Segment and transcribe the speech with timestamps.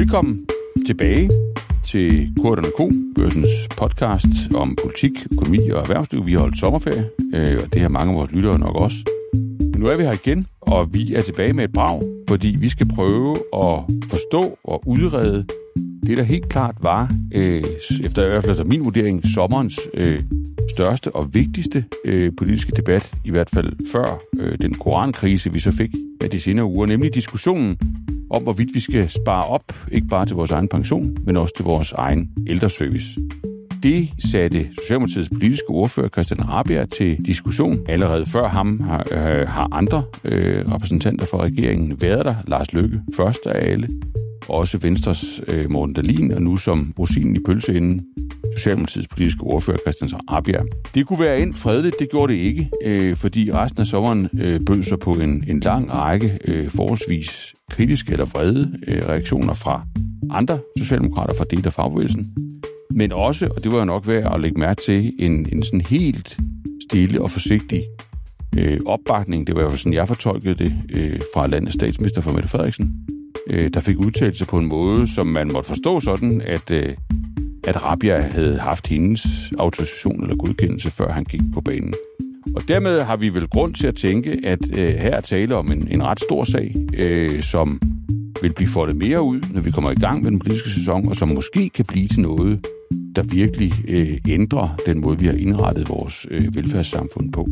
[0.00, 0.46] Velkommen
[0.86, 1.30] tilbage
[1.84, 6.26] til Korten Co., børsens podcast om politik, økonomi og erhvervsliv.
[6.26, 8.96] Vi har holdt sommerferie, øh, og det har mange af vores lyttere nok også.
[9.60, 12.68] Men nu er vi her igen, og vi er tilbage med et brag, fordi vi
[12.68, 13.76] skal prøve at
[14.10, 15.46] forstå og udrede
[16.10, 17.64] det, der helt klart var, øh,
[18.04, 20.22] efter i hvert fald efter min vurdering, sommerens øh,
[20.70, 25.72] største og vigtigste øh, politiske debat, i hvert fald før øh, den korankrise, vi så
[25.72, 27.78] fik af de senere uger, nemlig diskussionen
[28.30, 31.64] om, hvorvidt vi skal spare op, ikke bare til vores egen pension, men også til
[31.64, 33.20] vores egen ældreservice.
[33.82, 37.78] Det satte Socialdemokratiets politiske ordfører Christian Rabia til diskussion.
[37.88, 42.34] Allerede før ham har, øh, har andre øh, repræsentanter for regeringen været der.
[42.46, 43.88] Lars Løkke først af alle.
[44.50, 48.00] Også Venstres øh, Morten Dalin, og nu som rosinen i pølseenden,
[48.56, 50.62] Socialdemokratiets politiske ordfører Christian Rabia.
[50.94, 54.60] Det kunne være ind fredeligt, det gjorde det ikke, øh, fordi resten af sommeren øh,
[54.66, 59.86] bød sig på en, en lang række øh, forholdsvis kritiske eller vrede øh, reaktioner fra
[60.30, 62.34] andre socialdemokrater fra det af fagbevægelsen,
[62.90, 65.80] men også, og det var jo nok værd at lægge mærke til, en, en sådan
[65.80, 66.38] helt
[66.90, 67.82] stille og forsigtig
[68.58, 72.48] øh, opbakning, det var jo sådan, jeg fortolkede det øh, fra landets statsminister for Mette
[72.48, 72.94] Frederiksen,
[73.46, 76.94] øh, der fik udtalt sig på en måde, som man måtte forstå sådan, at, øh,
[77.64, 81.94] at Rabia havde haft hendes autorisation eller godkendelse, før han gik på banen.
[82.56, 85.72] Og dermed har vi vel grund til at tænke, at øh, her er tale om
[85.72, 87.80] en, en ret stor sag, øh, som
[88.42, 91.16] vil blive foldet mere ud, når vi kommer i gang med den politiske sæson, og
[91.16, 92.66] som måske kan blive til noget,
[93.16, 97.48] der virkelig øh, ændrer den måde, vi har indrettet vores øh, velfærdssamfund på.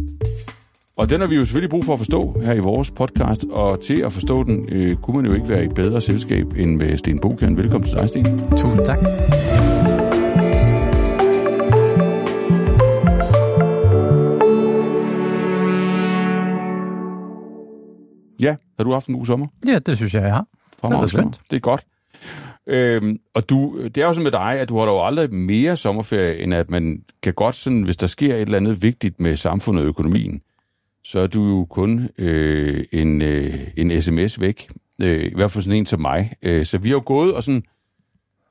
[0.99, 3.81] Og den har vi jo selvfølgelig brug for at forstå her i vores podcast, og
[3.81, 6.97] til at forstå den, øh, kunne man jo ikke være i bedre selskab end med
[6.97, 7.57] Sten Bokern.
[7.57, 8.25] Velkommen til dig, Sten.
[8.51, 8.99] Tusind tak.
[18.41, 19.47] Ja, har du haft en god sommer?
[19.67, 20.47] Ja, det synes jeg, jeg har.
[20.83, 21.41] Det er skønt.
[21.51, 21.85] Det er godt.
[22.67, 25.77] Øhm, og du, det er jo sådan med dig, at du holder jo aldrig mere
[25.77, 29.37] sommerferie, end at man kan godt sådan, hvis der sker et eller andet vigtigt med
[29.37, 30.41] samfundet og økonomien,
[31.05, 34.69] så er du jo kun øh, en, øh, en sms væk.
[35.03, 36.35] Øh, I hvert fald sådan en til mig.
[36.43, 37.63] Øh, så vi har jo gået og sådan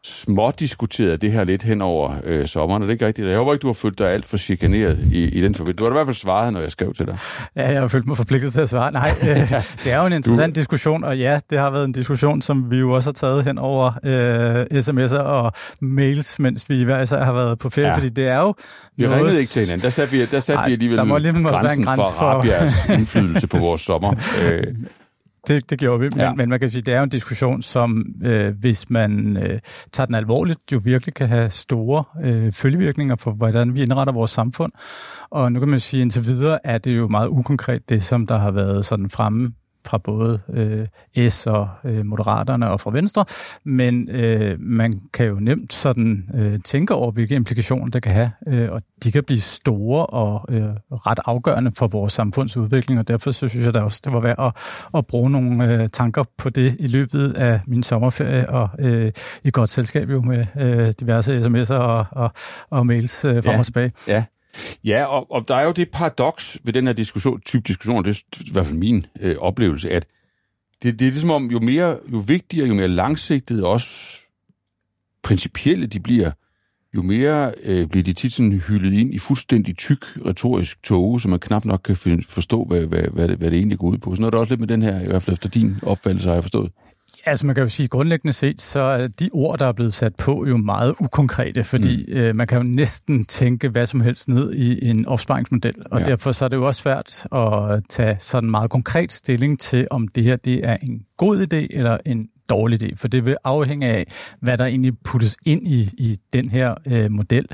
[0.08, 3.28] smådiskuteret det her lidt hen over øh, sommeren, og det er ikke rigtigt.
[3.28, 5.78] Jeg håber ikke, du har følt dig alt for chikaneret i, i den forbindelse.
[5.78, 7.18] Du har i hvert fald svaret, når jeg skrev til dig.
[7.56, 8.92] Ja, jeg har følt mig forpligtet til at svare.
[8.92, 9.52] Nej, øh,
[9.84, 10.60] det er jo en interessant du...
[10.60, 13.58] diskussion, og ja, det har været en diskussion, som vi jo også har taget hen
[13.58, 15.52] over øh, sms'er og
[15.82, 17.96] mails, mens vi hver især har været på ferie, ja.
[17.96, 18.54] fordi det er jo...
[18.98, 19.18] Vi noget...
[19.18, 19.84] ringede ikke til hinanden.
[19.84, 22.86] Der satte vi, der satte Ej, vi alligevel der må grænsen, grænsen for, for Rabias
[23.00, 24.16] indflydelse på vores sommer.
[24.44, 24.64] Øh,
[25.48, 26.34] det, det gjorde vi, men, ja.
[26.34, 29.60] men man kan sige, det er jo en diskussion, som øh, hvis man øh,
[29.92, 34.32] tager den alvorligt, jo virkelig kan have store øh, følgevirkninger for, hvordan vi indretter vores
[34.32, 34.72] samfund.
[35.30, 38.38] Og nu kan man sige, indtil videre er det jo meget ukonkret, det som der
[38.38, 39.52] har været sådan fremme
[39.88, 43.26] fra både øh, S og øh, Moderaterne og fra Venstre,
[43.66, 48.30] men øh, man kan jo nemt sådan øh, tænke over, hvilke implikationer det kan have,
[48.48, 53.32] øh, og de kan blive store og øh, ret afgørende for vores samfundsudvikling, og derfor
[53.32, 54.54] så synes jeg da også, det var værd at,
[54.98, 59.12] at bruge nogle øh, tanker på det i løbet af min sommerferie, og øh,
[59.44, 62.32] i godt selskab jo med øh, diverse sms'er og, og,
[62.70, 63.92] og mails øh, frem ja, og tilbage.
[64.08, 64.24] Ja,
[64.84, 68.10] Ja, og, og der er jo det paradoks ved den her diskussion, type diskussion, det
[68.10, 70.06] er i hvert fald min øh, oplevelse, at
[70.84, 74.22] det, det er ligesom om, jo mere, jo vigtigere, jo mere langsigtet, også
[75.24, 76.32] principielle de bliver,
[76.96, 81.30] jo mere øh, bliver de tit sådan hyldet ind i fuldstændig tyk retorisk tåge, så
[81.30, 81.96] man knap nok kan
[82.30, 84.16] forstå, hvad, hvad, hvad, det, hvad det egentlig går ud på.
[84.16, 86.36] Så er det også lidt med den her, i hvert fald efter din opfattelse, har
[86.36, 86.72] jeg forstået.
[87.28, 90.16] Altså man kan jo sige, grundlæggende set, så er de ord, der er blevet sat
[90.16, 92.14] på, jo meget ukonkrete, fordi mm.
[92.14, 96.06] øh, man kan jo næsten tænke hvad som helst ned i en opsparingsmodel, og ja.
[96.06, 100.08] derfor så er det jo også svært at tage sådan meget konkret stilling til, om
[100.08, 103.88] det her det er en god idé eller en dårlig idé, for det vil afhænge
[103.88, 104.06] af,
[104.42, 107.46] hvad der egentlig puttes ind i, i den her øh, model.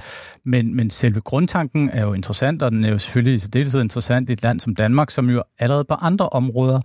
[0.46, 4.30] Men, men selve grundtanken er jo interessant, og den er jo selvfølgelig i særdeleshed interessant
[4.30, 6.82] i et land som Danmark, som jo allerede på andre områder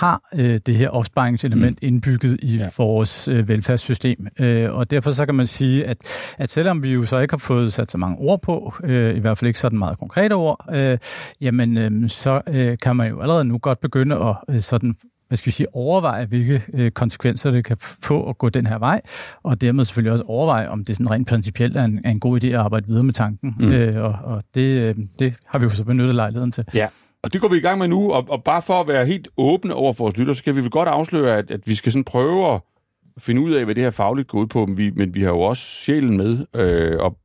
[0.00, 1.88] har øh, det her opsparingselement mm.
[1.88, 2.68] indbygget i ja.
[2.78, 4.26] vores øh, velfærdssystem.
[4.40, 5.96] Øh, og derfor så kan man sige, at,
[6.38, 9.18] at selvom vi jo så ikke har fået sat så mange ord på, øh, i
[9.18, 10.98] hvert fald ikke sådan meget konkrete ord, øh,
[11.40, 14.94] jamen øh, så øh, kan man jo allerede nu godt begynde at øh, sådan
[15.28, 18.78] hvad skal vi sige, overveje, hvilke øh, konsekvenser det kan få at gå den her
[18.78, 19.00] vej,
[19.42, 22.44] og dermed selvfølgelig også overveje, om det sådan rent principielt er en, er en god
[22.44, 23.54] idé at arbejde videre med tanken.
[23.58, 23.72] Mm.
[23.72, 26.64] Øh, og og det, øh, det har vi jo så benyttet lejligheden til.
[26.74, 26.88] Ja,
[27.22, 29.28] og det går vi i gang med nu, og, og bare for at være helt
[29.36, 31.92] åbne over for vores lytter, så kan vi vel godt afsløre, at, at vi skal
[31.92, 32.60] sådan prøve at
[33.18, 35.30] finde ud af, hvad det her fagligt går ud på, men vi, men vi har
[35.30, 37.18] jo også sjælen med, øh, og,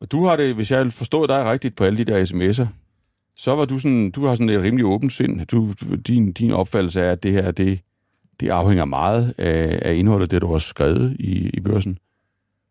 [0.00, 2.66] og du har det, hvis jeg forstår dig rigtigt på alle de der sms'er,
[3.36, 5.46] så var du sådan, du har sådan et rimelig åbent sind.
[5.46, 5.72] Du,
[6.06, 7.80] din, din opfattelse er, at det her, det,
[8.40, 11.98] det afhænger meget af, af indholdet, det du har skrevet i, i børsen.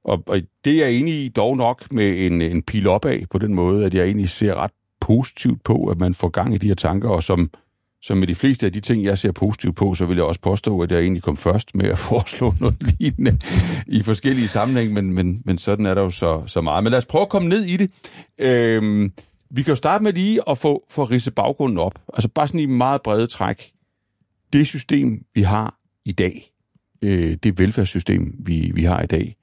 [0.03, 3.37] Og, og det er jeg enig i dog nok med en, en pil opad på
[3.37, 4.71] den måde, at jeg egentlig ser ret
[5.01, 7.49] positivt på, at man får gang i de her tanker, og som,
[8.01, 10.41] som med de fleste af de ting, jeg ser positivt på, så vil jeg også
[10.41, 13.37] påstå, at jeg egentlig kom først med at foreslå noget lignende
[13.87, 16.83] i forskellige sammenhæng, men, men, men sådan er der jo så, så meget.
[16.83, 17.91] Men lad os prøve at komme ned i det.
[18.39, 19.11] Øhm,
[19.55, 21.99] vi kan jo starte med lige at få, få ridse baggrunden op.
[22.13, 23.71] Altså bare sådan i meget brede træk.
[24.53, 26.51] Det system, vi har i dag,
[27.01, 29.35] øh, det velfærdssystem, vi, vi har i dag,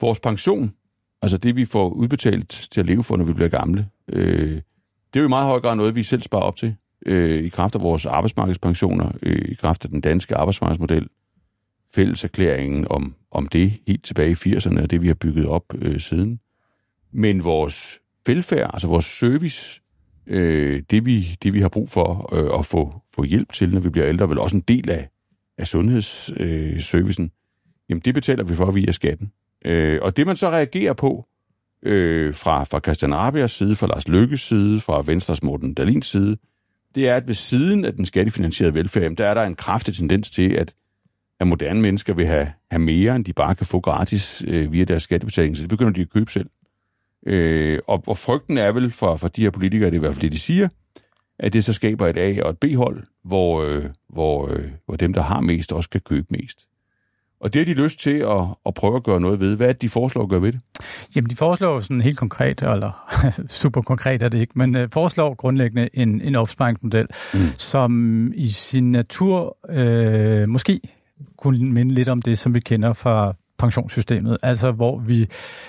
[0.00, 0.74] vores pension,
[1.22, 4.62] altså det, vi får udbetalt til at leve for, når vi bliver gamle, øh,
[5.14, 7.48] det er jo i meget høj grad noget, vi selv sparer op til øh, i
[7.48, 11.08] kraft af vores arbejdsmarkedspensioner, øh, i kraft af den danske arbejdsmarkedsmodel,
[11.94, 16.00] fælleserklæringen om, om det helt tilbage i 80'erne, og det vi har bygget op øh,
[16.00, 16.40] siden.
[17.12, 19.80] Men vores velfærd, altså vores service,
[20.26, 23.80] øh, det, vi, det vi har brug for øh, at få, få hjælp til, når
[23.80, 25.08] vi bliver ældre, vel også en del af,
[25.58, 27.30] af sundhedsservicen, øh,
[27.88, 29.32] jamen det betaler vi for via skatten.
[29.64, 31.26] Øh, og det man så reagerer på
[31.82, 36.36] øh, fra, fra Christian Rabias side, fra Lars Lykkes side, fra Venstres Morten Dalins side,
[36.94, 39.94] det er, at ved siden af den skattefinansierede velfærd, jamen, der er der en kraftig
[39.94, 40.74] tendens til, at,
[41.40, 44.84] at moderne mennesker vil have, have mere, end de bare kan få gratis øh, via
[44.84, 46.50] deres skattebetaling, så det begynder de at købe selv.
[47.26, 50.14] Øh, og, og frygten er vel for, for de her politikere, det er i hvert
[50.14, 50.68] fald det, de siger,
[51.38, 55.12] at det så skaber et A- og et B-hold, hvor, øh, hvor, øh, hvor dem,
[55.12, 56.66] der har mest, også kan købe mest.
[57.40, 59.56] Og det har de lyst til at, at prøve at gøre noget ved.
[59.56, 60.60] Hvad er det, de foreslår at gøre ved det?
[61.16, 63.14] Jamen, de foreslår sådan helt konkret, eller
[63.48, 67.40] super konkret er det ikke, men uh, foreslår grundlæggende en, en opsparingsmodel, mm.
[67.58, 70.80] som i sin natur uh, måske
[71.38, 75.26] kunne minde lidt om det, som vi kender fra pensionssystemet, altså hvor vi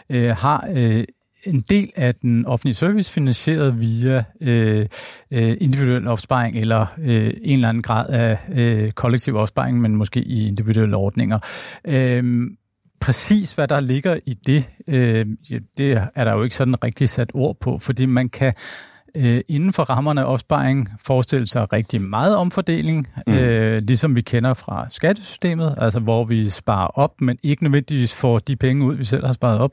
[0.10, 1.04] uh, har uh,
[1.46, 4.86] en del af den offentlige service finansieret via øh,
[5.32, 10.20] øh, individuel opsparing eller øh, en eller anden grad af øh, kollektiv opsparing, men måske
[10.20, 11.40] i individuelle ordninger.
[11.88, 12.48] Øh,
[13.00, 15.26] præcis hvad der ligger i det, øh,
[15.78, 18.54] det er der jo ikke sådan rigtig sat ord på, fordi man kan
[19.16, 23.34] øh, inden for rammerne af opsparing forestille sig rigtig meget omfordeling, mm.
[23.34, 28.40] øh, ligesom vi kender fra skattesystemet, altså hvor vi sparer op, men ikke nødvendigvis får
[28.40, 29.72] de penge ud, vi selv har sparet op.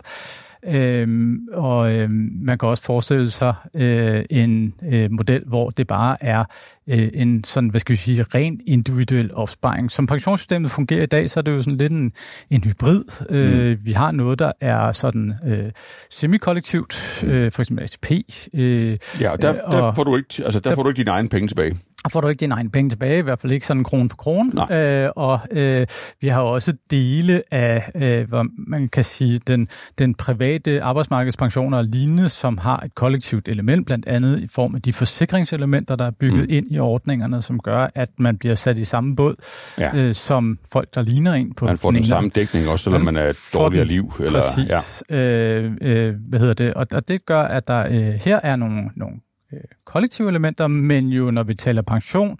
[0.66, 6.16] Øhm, og øhm, man kan også forestille sig øh, en øh, model, hvor det bare
[6.20, 6.44] er
[6.88, 9.90] øh, en sådan, hvad skal vi sige, ren individuel opsparing.
[9.90, 12.12] Som pensionssystemet fungerer i dag, så er det jo sådan lidt en,
[12.50, 13.04] en hybrid.
[13.30, 13.78] Øh, mm.
[13.84, 15.70] Vi har noget, der er sådan øh,
[16.10, 18.10] semikollektivt, øh, for eksempel ATP.
[18.54, 20.98] Øh, ja, og der, der, og, får du ikke, altså, der, der får du ikke
[20.98, 21.76] dine egne penge tilbage
[22.10, 24.76] får du ikke dine egne penge tilbage, i hvert fald ikke sådan krone på krone.
[25.04, 25.87] Øh, og øh,
[26.20, 29.69] vi har også dele af, øh, hvad man kan sige, den,
[29.99, 34.82] den private arbejdsmarkedspensioner og lignende, som har et kollektivt element, blandt andet i form af
[34.82, 36.56] de forsikringselementer, der er bygget mm.
[36.56, 39.34] ind i ordningerne, som gør, at man bliver sat i samme båd
[39.78, 39.96] ja.
[39.96, 43.02] øh, som folk, der ligner en på Man får den, den samme dækning, også selvom
[43.02, 44.12] man, man er et dårligere liv.
[44.20, 45.02] Eller, præcis.
[45.10, 45.16] Ja.
[45.16, 46.75] Øh, øh, hvad hedder det?
[46.75, 49.16] Og, og det gør, at der øh, her er nogle, nogle
[49.52, 52.38] Øh, kollektive elementer, men jo når vi taler pension,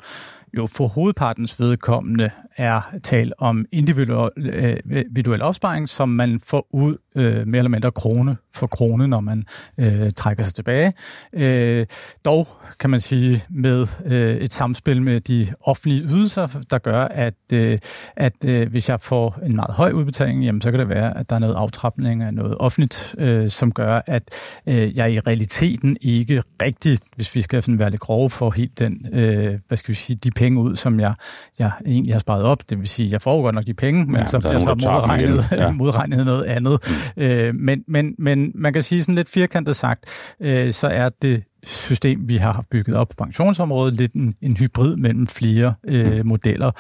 [0.57, 6.97] jo for hovedpartens vedkommende er tal om individuel, øh, individuel opsparing, som man får ud
[7.17, 9.45] øh, mere eller mindre krone for krone, når man
[9.79, 10.93] øh, trækker sig tilbage.
[11.33, 11.87] Øh,
[12.25, 12.49] dog
[12.81, 17.79] kan man sige med øh, et samspil med de offentlige ydelser, der gør, at, øh,
[18.17, 21.31] at øh, hvis jeg får en meget høj udbetaling, jamen, så kan det være, at
[21.31, 24.23] der er noget aftrapning af noget offentligt, øh, som gør, at
[24.67, 28.79] øh, jeg i realiteten ikke rigtigt, hvis vi skal sådan være lidt grove, får helt
[28.79, 31.15] den, øh, hvad skal vi sige, de penge ud, som jeg,
[31.59, 32.71] jeg egentlig har sparet op.
[32.71, 35.53] Det vil sige, jeg får godt nok de penge, men ja, så bliver så modregnet,
[35.53, 35.71] ja.
[35.83, 36.81] modregnet noget andet.
[37.17, 40.05] Øh, men, men, men man kan sige sådan lidt firkantet sagt,
[40.41, 44.97] øh, så er det system, vi har bygget op på pensionsområdet, lidt en, en hybrid
[44.97, 46.29] mellem flere øh, mm.
[46.29, 46.71] modeller.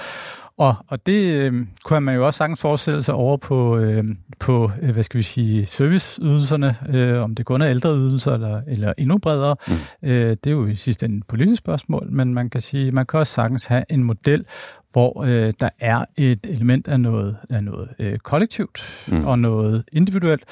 [0.59, 1.52] Og, og det øh,
[1.85, 4.04] kunne man jo også sagtens forestille sig over på, øh,
[4.40, 8.92] på øh, hvad skal vi sige, serviceydelserne, øh, om det kun er ældreydelser eller, eller
[8.99, 9.56] endnu bredere.
[9.68, 10.09] Mm.
[10.09, 13.06] Øh, det er jo i sidste ende et politisk spørgsmål, men man kan sige, man
[13.06, 14.44] kan også sagtens have en model,
[14.92, 19.25] hvor øh, der er et element af noget, af noget øh, kollektivt mm.
[19.25, 20.44] og noget individuelt,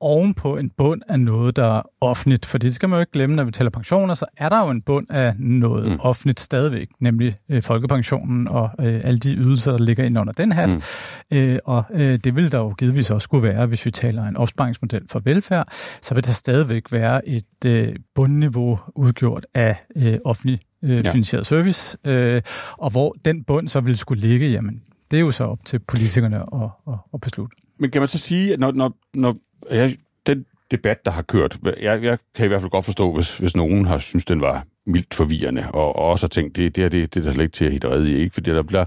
[0.00, 2.46] ovenpå en bund af noget, der er offentligt.
[2.46, 4.70] For det skal man jo ikke glemme, når vi taler pensioner, så er der jo
[4.70, 5.98] en bund af noget mm.
[6.00, 10.52] offentligt stadigvæk, nemlig øh, folkepensionen og øh, alle de ydelser, der ligger ind under den
[10.52, 10.74] hat.
[10.74, 11.36] Mm.
[11.36, 14.36] Øh, og øh, det vil der jo givetvis også skulle være, hvis vi taler en
[14.36, 15.66] opsparingsmodel for velfærd,
[16.02, 21.56] så vil der stadigvæk være et øh, bundniveau udgjort af øh, offentlig øh, finansieret ja.
[21.56, 22.42] service, øh,
[22.78, 25.78] og hvor den bund så vil skulle ligge, jamen det er jo så op til
[25.78, 27.56] politikerne at, at, at beslutte.
[27.80, 29.36] Men kan man så sige, at når, når, når
[29.70, 29.96] jeg,
[30.26, 33.56] den debat, der har kørt, jeg, jeg kan i hvert fald godt forstå, hvis, hvis
[33.56, 36.88] nogen har synes den var mildt forvirrende, og, og også har tænkt, det, det her
[36.88, 38.34] det, det der slet ikke til at hitte i, ikke?
[38.34, 38.84] Fordi der bliver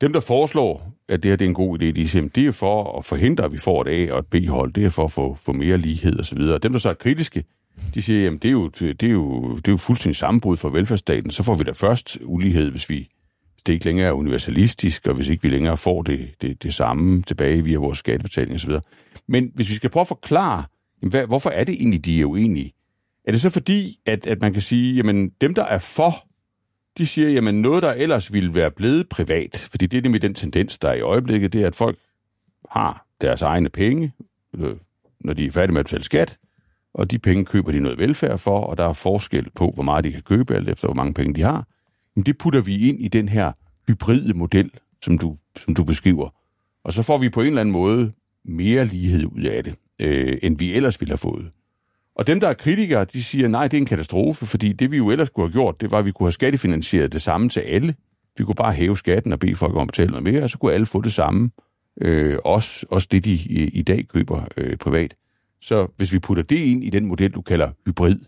[0.00, 2.52] dem, der foreslår, at det her det er en god idé, de siger, det er
[2.52, 4.72] for at forhindre, at vi får et A- og et B-hold.
[4.72, 6.38] Det er for at få, få mere lighed osv.
[6.38, 7.44] Dem, der så er kritiske,
[7.94, 10.68] de siger, jamen det er jo, det er jo, det er jo fuldstændig sammenbrud for
[10.68, 11.30] velfærdsstaten.
[11.30, 13.08] Så får vi da først ulighed, hvis vi
[13.54, 16.74] hvis det ikke længere er universalistisk, og hvis ikke vi længere får det, det, det
[16.74, 18.72] samme tilbage via vores skattebetaling osv.
[19.28, 20.64] Men hvis vi skal prøve at forklare,
[21.02, 22.72] jamen, hvad, hvorfor er det egentlig, de er uenige?
[23.24, 26.14] Er det så fordi, at, at man kan sige, jamen dem, der er for,
[26.98, 30.34] de siger, jamen noget, der ellers ville være blevet privat, fordi det er nemlig den
[30.34, 31.98] tendens, der er i øjeblikket, det er, at folk
[32.70, 34.12] har deres egne penge,
[34.58, 34.76] øh,
[35.20, 36.38] når de er færdige med at betale skat,
[36.94, 40.04] og de penge køber de noget velfærd for, og der er forskel på, hvor meget
[40.04, 41.66] de kan købe, alt efter hvor mange penge de har.
[42.16, 43.52] Jamen det putter vi ind i den her
[43.88, 44.70] hybride model,
[45.04, 46.28] som du, som du beskriver.
[46.84, 48.12] Og så får vi på en eller anden måde
[48.44, 51.50] mere lighed ud af det, øh, end vi ellers ville have fået.
[52.16, 54.96] Og dem, der er kritikere, de siger, nej, det er en katastrofe, fordi det vi
[54.96, 57.60] jo ellers kunne have gjort, det var, at vi kunne have skattefinansieret det samme til
[57.60, 57.94] alle.
[58.38, 60.58] Vi kunne bare hæve skatten og bede folk om at betale noget mere, og så
[60.58, 61.50] kunne alle få det samme.
[62.00, 65.14] Øh, også, også det, de i, i dag køber øh, privat.
[65.60, 68.18] Så hvis vi putter det ind i den model, du kalder hybrid,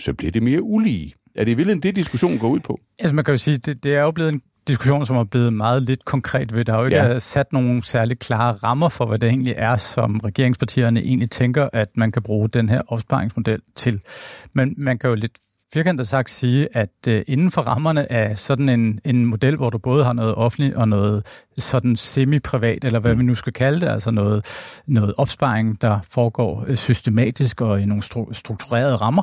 [0.00, 1.14] så bliver det mere ulige.
[1.34, 2.80] Er det vel det, diskussionen går ud på?
[2.98, 5.52] Altså man kan jo sige, det, det er jo blevet en diskussion, som er blevet
[5.52, 6.64] meget lidt konkret ved.
[6.64, 7.18] Der har jo ikke ja.
[7.18, 11.88] sat nogle særlig klare rammer for, hvad det egentlig er, som regeringspartierne egentlig tænker, at
[11.94, 14.00] man kan bruge den her opsparingsmodel til.
[14.54, 15.38] Men man kan jo lidt
[15.72, 19.78] firkantet sagt sige, at øh, inden for rammerne af sådan en, en model, hvor du
[19.78, 21.26] både har noget offentligt og noget
[21.58, 24.44] sådan semi-privat, eller hvad vi nu skal kalde det, altså noget,
[24.86, 29.22] noget opsparing, der foregår øh, systematisk og i nogle stru- strukturerede rammer,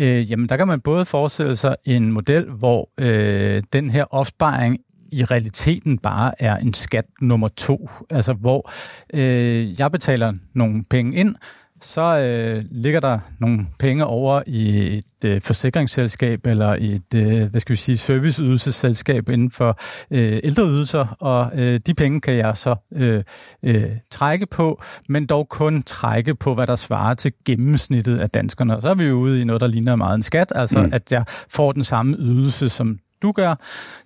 [0.00, 4.78] øh, jamen der kan man både forestille sig en model, hvor øh, den her opsparing
[5.12, 8.70] i realiteten bare er en skat nummer to, altså hvor
[9.14, 11.34] øh, jeg betaler nogle penge ind,
[11.80, 17.50] så øh, ligger der nogle penge over i et øh, forsikringsselskab eller i et øh,
[17.50, 19.78] hvad skal vi sige, serviceydelsesselskab inden for
[20.10, 23.24] øh, ældreydelser, og øh, de penge kan jeg så øh,
[23.62, 28.76] øh, trække på, men dog kun trække på, hvad der svarer til gennemsnittet af danskerne.
[28.76, 30.90] Og så er vi jo ude i noget, der ligner meget en skat, altså mm.
[30.92, 33.54] at jeg får den samme ydelse som du gør,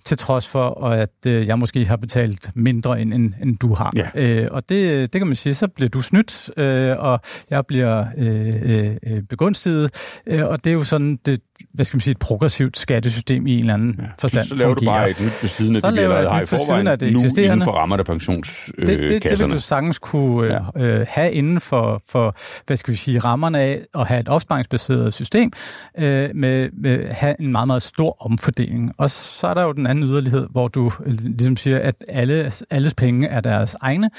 [0.04, 3.92] til trods for, at øh, jeg måske har betalt mindre, end, end, end du har.
[3.96, 4.08] Ja.
[4.14, 7.20] Øh, og det, det kan man sige, så bliver du snydt, øh, og
[7.50, 9.90] jeg bliver øh, øh, begunstiget,
[10.26, 11.40] øh, og det er jo sådan, det,
[11.74, 14.04] hvad skal man sige, et progressivt skattesystem i en eller anden ja.
[14.20, 14.94] forstand Så laver fungerer.
[14.94, 16.98] du bare et nyt ved siden af så det, vi allerede har i forvejen, af
[16.98, 18.92] det nu inden for rammerne af pensionskasserne.
[18.92, 20.82] Det, det, det vil du sagtens kunne ja.
[20.82, 22.36] øh, have inden for, for,
[22.66, 25.50] hvad skal vi sige, rammerne af at have et opsparingsbaseret system,
[25.98, 28.92] øh, med, med have en meget, meget stor omfordeling.
[28.98, 32.52] Og så er der jo den anden yderlighed, hvor du øh, ligesom siger, at alle,
[32.70, 34.10] alles penge er deres egne,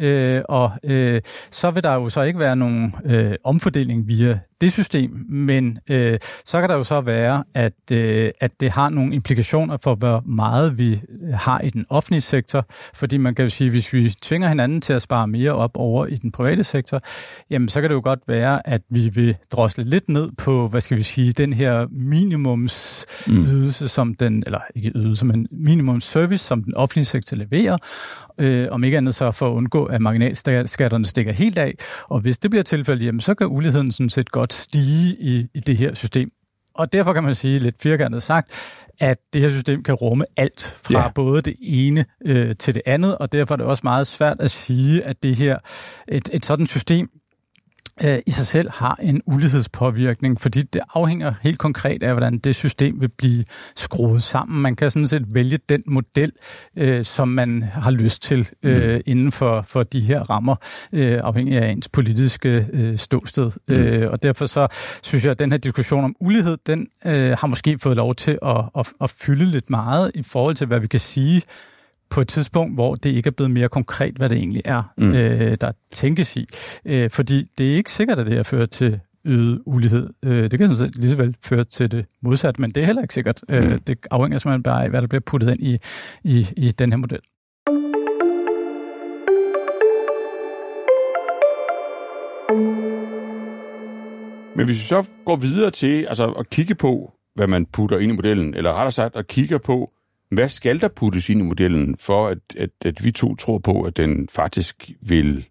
[0.00, 4.72] øh, og øh, så vil der jo så ikke være nogen øh, omfordeling via det
[4.72, 9.14] system, men øh, så kan der jo så være, at, øh, at det har nogle
[9.14, 11.00] implikationer for, hvor meget vi
[11.34, 14.92] har i den offentlige sektor, fordi man kan jo sige, hvis vi tvinger hinanden til
[14.92, 17.00] at spare mere op over i den private sektor,
[17.50, 20.80] jamen så kan det jo godt være, at vi vil drosle lidt ned på, hvad
[20.80, 23.88] skal vi sige, den her minimumsydelse, mm.
[23.88, 27.76] som den, eller ikke ydelse, men minimumsservice, som den offentlige sektor leverer,
[28.38, 31.74] øh, om ikke andet så for at undgå, at marginalskatterne stikker helt af.
[32.08, 35.58] Og hvis det bliver tilfældet, jamen, så kan uligheden sådan set godt stige i, i
[35.58, 36.28] det her system.
[36.78, 38.50] Og derfor kan man sige lidt firkantet sagt,
[39.00, 41.10] at det her system kan rumme alt fra ja.
[41.14, 44.50] både det ene øh, til det andet, og derfor er det også meget svært at
[44.50, 45.58] sige, at det her
[46.08, 47.08] et, et sådan system
[48.04, 52.54] øh, i sig selv har en ulighedspåvirkning, fordi det afhænger helt konkret af, hvordan det
[52.54, 53.44] system vil blive
[53.76, 54.62] skruet sammen.
[54.62, 56.32] Man kan sådan set vælge den model,
[56.76, 59.02] øh, som man har lyst til øh, mm.
[59.06, 60.56] inden for, for de her rammer,
[60.92, 63.50] øh, afhængig af ens politiske øh, ståsted.
[63.68, 63.74] Mm.
[63.74, 64.68] Øh, og derfor så
[65.02, 68.38] synes jeg, at den her diskussion om ulighed, den øh, har måske fået lov til
[68.42, 71.42] at, at, at fylde lidt meget i forhold til, hvad vi kan sige
[72.10, 75.12] på et tidspunkt, hvor det ikke er blevet mere konkret, hvad det egentlig er, mm.
[75.12, 76.46] øh, der tænkes i.
[76.84, 80.10] Øh, fordi det er ikke sikkert, at det her fører til øget ulighed.
[80.24, 82.86] Øh, det kan sådan set lige så vel føre til det modsatte, men det er
[82.86, 83.40] heller ikke sikkert.
[83.48, 83.68] Øh, mm.
[83.68, 85.78] Øh, det afhænger simpelthen bare af, hvad der bliver puttet ind i,
[86.24, 87.20] i, i den her model.
[94.56, 98.12] Men hvis vi så går videre til altså, at kigge på, hvad man putter ind
[98.12, 99.90] i modellen, eller rettere sagt at kigge på,
[100.30, 103.82] hvad skal der puttes ind i modellen, for at, at, at vi to tror på,
[103.82, 105.46] at den faktisk vil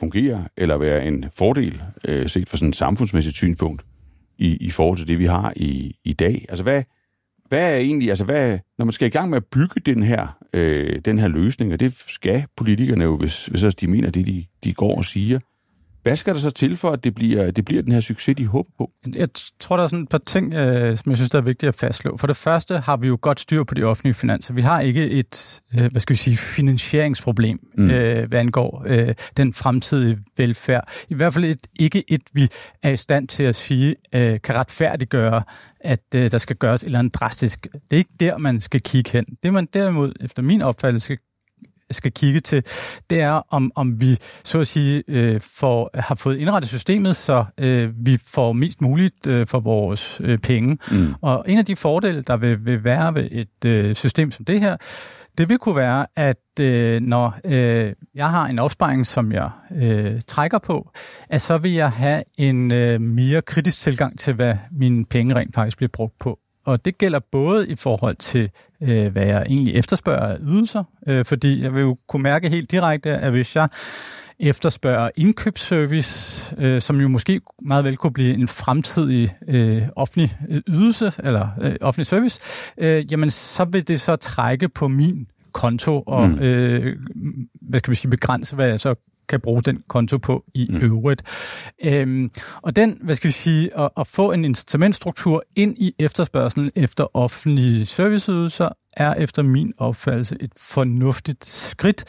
[0.00, 3.82] fungere, eller være en fordel, øh, set fra sådan et samfundsmæssigt synspunkt,
[4.38, 6.44] i, i forhold til det, vi har i, i dag?
[6.48, 6.82] Altså, hvad,
[7.48, 10.38] hvad er egentlig, altså hvad, når man skal i gang med at bygge den her,
[10.52, 14.44] øh, den her løsning, og det skal politikerne jo, hvis, hvis de mener det, de,
[14.64, 15.38] de går og siger,
[16.02, 18.46] hvad skal der så til for, at det bliver, det bliver den her succes, de
[18.46, 18.90] håber på?
[19.14, 19.28] Jeg
[19.60, 21.74] tror, der er sådan et par ting, øh, som jeg synes, der er vigtigt at
[21.74, 22.16] fastslå.
[22.16, 24.54] For det første har vi jo godt styr på de offentlige finanser.
[24.54, 27.90] Vi har ikke et, øh, hvad skal vi sige, finansieringsproblem, mm.
[27.90, 30.92] øh, hvad angår øh, den fremtidige velfærd.
[31.08, 32.48] I hvert fald et, ikke et, vi
[32.82, 35.42] er i stand til at sige, øh, kan retfærdiggøre,
[35.80, 37.66] at øh, der skal gøres et eller andet drastisk.
[37.72, 39.24] Det er ikke der, man skal kigge hen.
[39.42, 41.16] Det man derimod, efter min opfattelse,
[41.90, 42.64] skal kigge til,
[43.10, 47.44] det er, om, om vi så at sige øh, får, har fået indrettet systemet, så
[47.58, 50.78] øh, vi får mest muligt øh, for vores øh, penge.
[50.90, 51.14] Mm.
[51.20, 54.60] Og en af de fordele, der vil, vil være ved et øh, system som det
[54.60, 54.76] her,
[55.38, 60.20] det vil kunne være, at øh, når øh, jeg har en opsparing, som jeg øh,
[60.26, 60.90] trækker på,
[61.30, 65.54] at så vil jeg have en øh, mere kritisk tilgang til, hvad mine penge rent
[65.54, 66.38] faktisk bliver brugt på.
[66.64, 68.50] Og det gælder både i forhold til,
[68.82, 72.70] øh, hvad jeg egentlig efterspørger af ydelser, øh, fordi jeg vil jo kunne mærke helt
[72.70, 73.68] direkte, at hvis jeg
[74.40, 80.36] efterspørger indkøbsservice, øh, som jo måske meget vel kunne blive en fremtidig øh, offentlig
[80.68, 82.40] ydelse eller øh, offentlig service,
[82.78, 86.38] øh, jamen så vil det så trække på min konto og mm.
[86.38, 86.96] øh,
[87.62, 88.94] hvad skal vi sige begrænse, hvad jeg så
[89.30, 90.76] kan bruge den konto på i mm.
[90.76, 91.22] øvrigt.
[91.84, 92.30] Øhm,
[92.62, 97.16] og den, hvad skal vi sige, at, at få en incitamentstruktur ind i efterspørgselen efter
[97.16, 102.04] offentlige serviceydelser, er efter min opfattelse et fornuftigt skridt.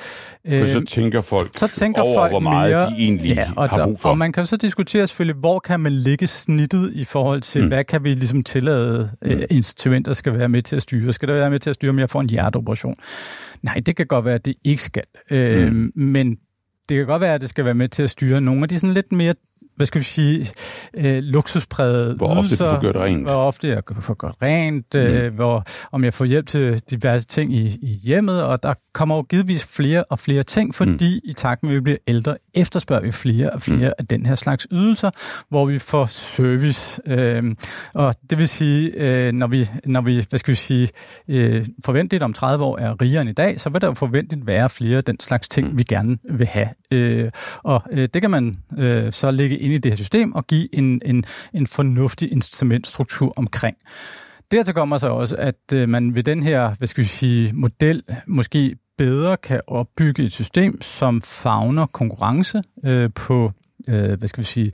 [0.59, 3.51] For så øhm, tænker folk så tænker over, folk hvor meget mere, de egentlig ja,
[3.55, 4.09] og har brug for.
[4.09, 7.67] Og man kan så diskutere selvfølgelig, hvor kan man lægge snittet i forhold til, mm.
[7.67, 9.31] hvad kan vi ligesom tillade mm.
[9.31, 11.13] uh, incitamenter skal være med til at styre?
[11.13, 12.95] Skal der være med til at styre, om jeg får en hjerteoperation?
[13.61, 15.03] Nej, det kan godt være, at det ikke skal.
[15.31, 15.37] Mm.
[15.37, 16.37] Øh, men
[16.91, 18.79] det kan godt være, at det skal være med til at styre nogle af de
[18.79, 19.33] sådan lidt mere
[19.75, 20.47] hvad skal vi sige,
[20.93, 23.23] øh, luksuspræget Hvor ofte ydelser, du får gjort rent.
[23.23, 25.35] Hvor ofte jeg får gjort rent, øh, mm.
[25.35, 29.21] hvor, om jeg får hjælp til diverse ting i, i hjemmet, og der kommer jo
[29.21, 31.29] givetvis flere og flere ting, fordi mm.
[31.29, 33.93] i takt med, at vi bliver ældre, efterspørger vi flere og flere mm.
[33.97, 35.09] af den her slags ydelser,
[35.49, 37.01] hvor vi får service.
[37.07, 37.43] Øh,
[37.93, 40.89] og det vil sige, øh, når, vi, når vi, hvad skal vi sige,
[41.27, 44.47] øh, forventeligt om 30 år er rigere end i dag, så vil der jo forventeligt
[44.47, 45.77] være flere af den slags ting, mm.
[45.77, 46.67] vi gerne vil have.
[46.91, 47.31] Øh,
[47.63, 50.75] og øh, det kan man øh, så lægge ind i det her system og give
[50.75, 51.23] en, en,
[51.53, 53.75] en fornuftig instrumentstruktur omkring.
[54.51, 58.03] Dertil kommer så også, at øh, man ved den her, hvad skal vi sige, model
[58.27, 63.51] måske bedre kan opbygge et system, som fagner konkurrence øh, på,
[63.87, 64.71] øh, hvad skal vi sige,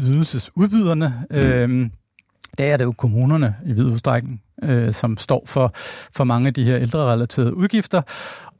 [0.00, 1.24] ydelsesudbyderne.
[1.30, 1.36] Mm.
[1.36, 1.90] Øh,
[2.58, 5.72] der er det jo kommunerne i vid udstrækning, øh, som står for,
[6.14, 8.02] for mange af de her ældrerelaterede udgifter,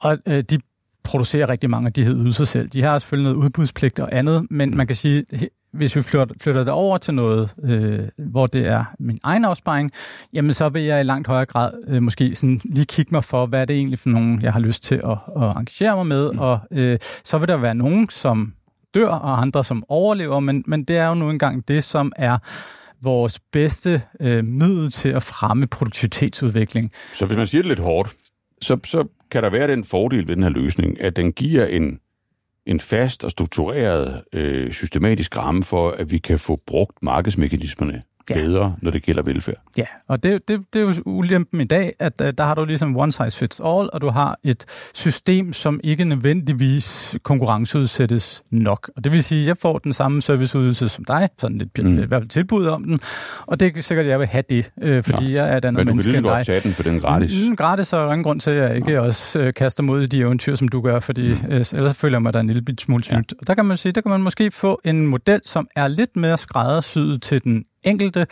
[0.01, 0.59] og øh, de
[1.05, 2.69] producerer rigtig mange af de her ydelser selv.
[2.69, 5.25] De har selvfølgelig noget udbudspligt og andet, men man kan sige,
[5.73, 9.93] hvis vi flytter, det over til noget, øh, hvor det er min egen opsparing,
[10.33, 13.47] jamen så vil jeg i langt højere grad øh, måske sådan lige kigge mig for,
[13.47, 16.33] hvad er det egentlig for nogen, jeg har lyst til at, at engagere mig med,
[16.33, 16.39] mm.
[16.39, 18.53] og øh, så vil der være nogen, som
[18.95, 22.37] dør, og andre, som overlever, men, men det er jo nu engang det, som er
[23.03, 26.93] vores bedste øh, middel til at fremme produktivitetsudvikling.
[27.13, 28.15] Så hvis man siger det lidt hårdt,
[28.63, 31.99] så, så kan der være den fordel ved den her løsning, at den giver en
[32.67, 38.35] en fast og struktureret øh, systematisk ramme for, at vi kan få brugt markedsmekanismerne ja.
[38.35, 39.57] bedre, når det gælder velfærd.
[39.79, 42.65] Ja, og det, det, det er jo ulempen i dag, at uh, der har du
[42.65, 48.91] ligesom one size fits all, og du har et system, som ikke nødvendigvis konkurrenceudsættes nok.
[48.97, 51.99] Og det vil sige, at jeg får den samme serviceudelse som dig, sådan lidt mm.
[51.99, 53.01] i hvert fald tilbud om den,
[53.47, 55.31] og det er sikkert, at jeg vil have det, øh, fordi Nå.
[55.31, 56.23] jeg er et andet menneske end dig.
[56.23, 57.49] Men du kan lige tage den, for den gratis.
[57.49, 59.03] Mm, gratis, er der ingen grund til, at jeg ikke Nå.
[59.03, 61.53] også øh, kaster mod de eventyr, som du gør, fordi mm.
[61.53, 63.13] øh, ellers føler jeg mig, der er en lille smule sygt.
[63.13, 63.37] Ja.
[63.41, 66.17] Og der kan man sige, der kan man måske få en model, som er lidt
[66.17, 68.27] mere skræddersyet til den enkelte,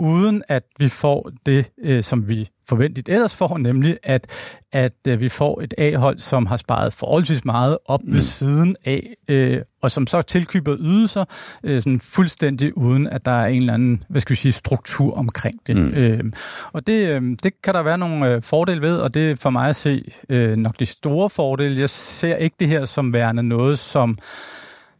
[0.00, 4.26] uden at vi får det, øh, som vi forventeligt ellers får, nemlig at,
[4.72, 8.14] at øh, vi får et A-hold, som har sparet forholdsvis meget op mm.
[8.14, 11.24] ved siden af, øh, og som så tilkøber ydelser
[11.64, 15.14] øh, sådan fuldstændig uden, at der er en eller anden, hvad skal vi sige, struktur
[15.14, 15.76] omkring det.
[15.76, 15.88] Mm.
[15.88, 16.24] Øh,
[16.72, 19.50] og det, øh, det kan der være nogle øh, fordele ved, og det er for
[19.50, 21.80] mig at se øh, nok de store fordele.
[21.80, 24.18] Jeg ser ikke det her som værende noget, som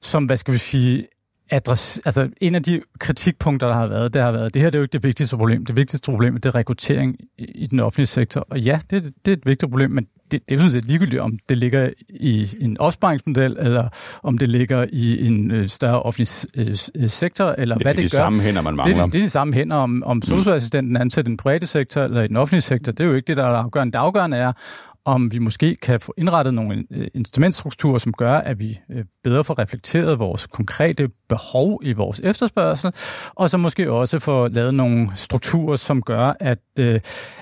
[0.02, 1.06] som, hvad skal vi sige,
[1.50, 4.74] adress, altså en af de kritikpunkter, der har været, det har været, det her det
[4.74, 5.66] er jo ikke det vigtigste problem.
[5.66, 8.46] Det vigtigste problem det er rekruttering i den offentlige sektor.
[8.50, 11.22] Og ja, det, det er et vigtigt problem, men det, det er sådan set ligegyldigt,
[11.22, 13.88] om det ligger i en opsparingsmodel, eller
[14.22, 18.02] om det ligger i en øh, større offentlig øh, øh, sektor, eller det, hvad det,
[18.02, 18.18] det gør.
[18.18, 19.04] Det er de samme hænder, man mangler.
[19.04, 20.22] Det, det er de samme hænder, om, om mm.
[20.22, 22.92] socialassistenten ansætter i den private sektor, eller i den offentlige sektor.
[22.92, 23.92] Det er jo ikke det, der er afgørende.
[23.92, 24.52] Det afgørende er,
[25.04, 26.84] om vi måske kan få indrettet nogle
[27.14, 28.78] instrumentstrukturer, som gør, at vi
[29.28, 32.92] bedre får reflekteret vores konkrete behov i vores efterspørgsel,
[33.34, 37.00] og så måske også få lavet nogle strukturer, som gør, at, øh,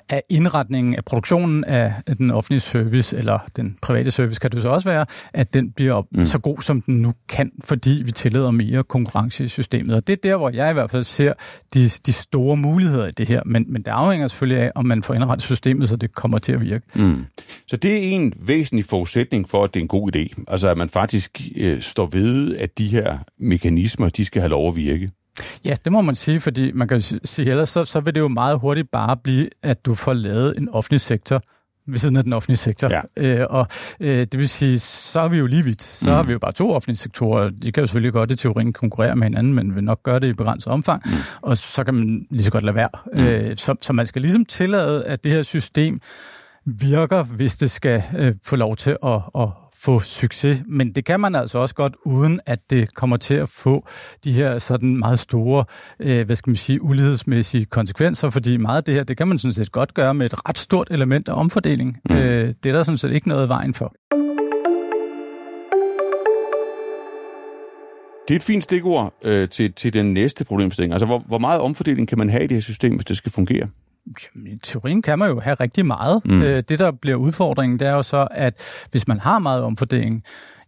[0.08, 4.68] at indretningen af produktionen af den offentlige service, eller den private service kan det så
[4.68, 6.24] også være, at den bliver mm.
[6.24, 9.96] så god, som den nu kan, fordi vi tillader mere konkurrence i systemet.
[9.96, 11.32] Og det er der, hvor jeg i hvert fald ser
[11.74, 13.42] de, de store muligheder i det her.
[13.46, 16.52] Men, men det afhænger selvfølgelig af, om man får indrettet systemet, så det kommer til
[16.52, 16.86] at virke.
[16.94, 17.24] Mm.
[17.66, 20.44] Så det er en væsentlig forudsætning for, at det er en god idé.
[20.48, 24.68] Altså at man faktisk øh, står ved, at de her mekanismer, de skal have lov
[24.68, 25.10] at virke.
[25.64, 28.28] Ja, det må man sige, fordi man kan sige, ellers så, så vil det jo
[28.28, 31.40] meget hurtigt bare blive, at du får lavet en offentlig sektor,
[31.88, 32.90] ved siden af den offentlige sektor.
[32.90, 33.00] Ja.
[33.16, 33.66] Øh, og
[34.00, 35.82] øh, det vil sige, så er vi jo lige vidt.
[35.82, 36.14] Så mm.
[36.14, 37.48] har vi jo bare to offentlige sektorer.
[37.48, 40.28] De kan jo selvfølgelig godt i teorien konkurrere med hinanden, men vil nok gøre det
[40.28, 41.02] i begrænset omfang.
[41.06, 41.12] Mm.
[41.42, 42.88] Og så kan man lige så godt lade være.
[43.12, 43.20] Mm.
[43.20, 45.96] Øh, så, så man skal ligesom tillade, at det her system
[46.66, 49.48] virker, hvis det skal øh, få lov til at, at
[49.80, 53.48] få succes, men det kan man altså også godt, uden at det kommer til at
[53.48, 53.86] få
[54.24, 55.64] de her sådan meget store,
[56.00, 59.38] øh, hvad skal man sige, ulighedsmæssige konsekvenser, fordi meget af det her, det kan man
[59.38, 61.98] sådan set godt gøre med et ret stort element af omfordeling.
[62.10, 62.16] Mm.
[62.16, 63.94] Øh, det er der sådan set ikke noget vejen for.
[68.28, 70.92] Det er et fint stikord øh, til, til den næste problemstilling.
[70.92, 73.32] Altså, hvor, hvor meget omfordeling kan man have i det her system, hvis det skal
[73.32, 73.68] fungere?
[74.36, 76.22] Jamen, I teorien kan man jo have rigtig meget.
[76.24, 76.42] Mm.
[76.42, 78.54] Øh, det, der bliver udfordringen, det er jo så, at
[78.90, 80.24] hvis man har meget omfordeling,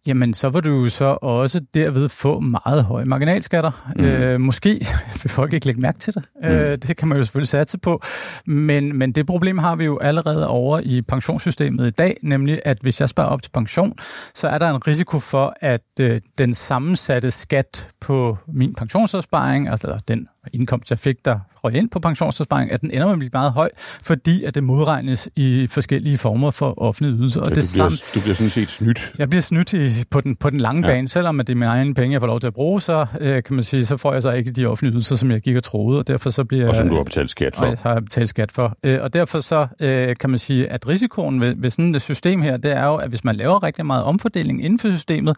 [0.06, 3.92] jamen så vil du så også derved få meget høje marginalskatter.
[3.96, 4.04] Mm.
[4.04, 4.68] Øh, måske
[5.22, 6.24] vil folk ikke lægge mærke til det.
[6.42, 6.48] Mm.
[6.48, 8.02] Øh, det kan man jo selvfølgelig satse på.
[8.46, 12.78] Men, men det problem har vi jo allerede over i pensionssystemet i dag, nemlig at
[12.80, 13.94] hvis jeg sparer op til pension,
[14.34, 20.00] så er der en risiko for, at øh, den sammensatte skat på min pensionsopsparing, altså
[20.08, 23.30] den indkomst, jeg fik, der røg ind på pensionsopsparing, at den ender med at blive
[23.32, 23.68] meget høj,
[24.02, 27.40] fordi at det modregnes i forskellige former for offentlige ydelser.
[27.40, 29.12] Og det du, bliver, samt, du bliver sådan set snydt.
[29.18, 30.92] Jeg bliver snydt i, på, den, på den lange ja.
[30.94, 33.06] bane, selvom at det er mine egne penge, jeg får lov til at bruge, så
[33.20, 35.56] øh, kan man sige, så får jeg så ikke de offentlige ydelser, som jeg gik
[35.56, 36.68] og troede, og derfor så bliver...
[36.68, 37.66] Og som du har betalt skat for.
[37.66, 38.76] Og har betalt skat for.
[38.84, 42.42] Øh, og derfor så øh, kan man sige, at risikoen ved, ved sådan et system
[42.42, 45.36] her, det er jo, at hvis man laver rigtig meget omfordeling inden for systemet,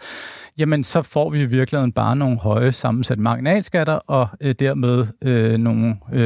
[0.58, 5.58] jamen så får vi i virkeligheden bare nogle høje sammensatte marginalskatter, og øh, dermed øh,
[5.58, 6.19] nogle øh,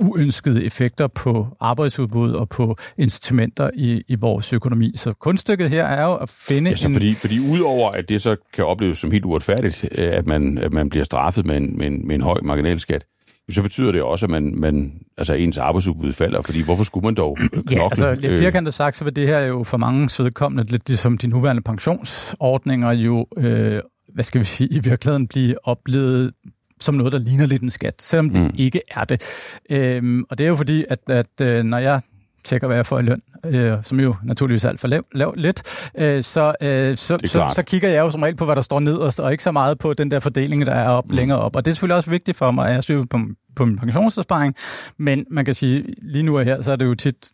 [0.00, 4.92] uønskede effekter på arbejdsudbud og på incitamenter i, i vores økonomi.
[4.96, 6.70] Så kunststykket her er jo at finde...
[6.70, 7.14] Ja, så fordi, en...
[7.14, 10.90] fordi udover at det så kan opleves som helt uretfærdigt, øh, at man, at man
[10.90, 13.04] bliver straffet med en, med en, med en høj marginalskat,
[13.50, 17.14] så betyder det også, at man, man, altså ens arbejdsudbud falder, fordi hvorfor skulle man
[17.14, 17.76] dog knokle?
[17.76, 20.88] Ja, altså lidt øh, firkantet sagt, så vil det her jo for mange sødkommende, lidt
[20.88, 23.82] ligesom de nuværende pensionsordninger jo, øh,
[24.14, 26.32] hvad skal vi sige, i virkeligheden blive oplevet
[26.80, 28.50] som noget, der ligner lidt en skat, selvom det mm.
[28.58, 29.22] ikke er det.
[29.70, 32.00] Øhm, og det er jo fordi, at, at øh, når jeg
[32.44, 35.34] tjekker, hvad jeg får i løn, øh, som jo naturligvis er alt for lav, lav
[35.36, 35.62] lidt,
[35.98, 38.80] øh, så, øh, så, så, så kigger jeg jo som regel på, hvad der står
[38.80, 41.14] nederst, og ikke så meget på den der fordeling, der er op mm.
[41.14, 41.56] længere op.
[41.56, 43.18] Og det er selvfølgelig også vigtigt for mig, at jeg styrer på,
[43.56, 44.54] på min pensionsopsparing,
[44.98, 47.30] men man kan sige, lige nu og her, så er det jo tit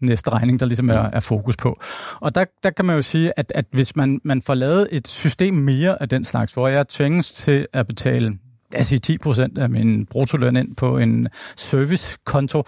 [0.00, 1.80] næste regning, der ligesom er, er fokus på.
[2.20, 5.08] Og der, der kan man jo sige, at, at hvis man, man får lavet et
[5.08, 8.32] system mere af den slags, hvor jeg tvinges til at betale
[8.72, 12.62] lad os sige 10 procent af min brutoløn ind på en servicekonto,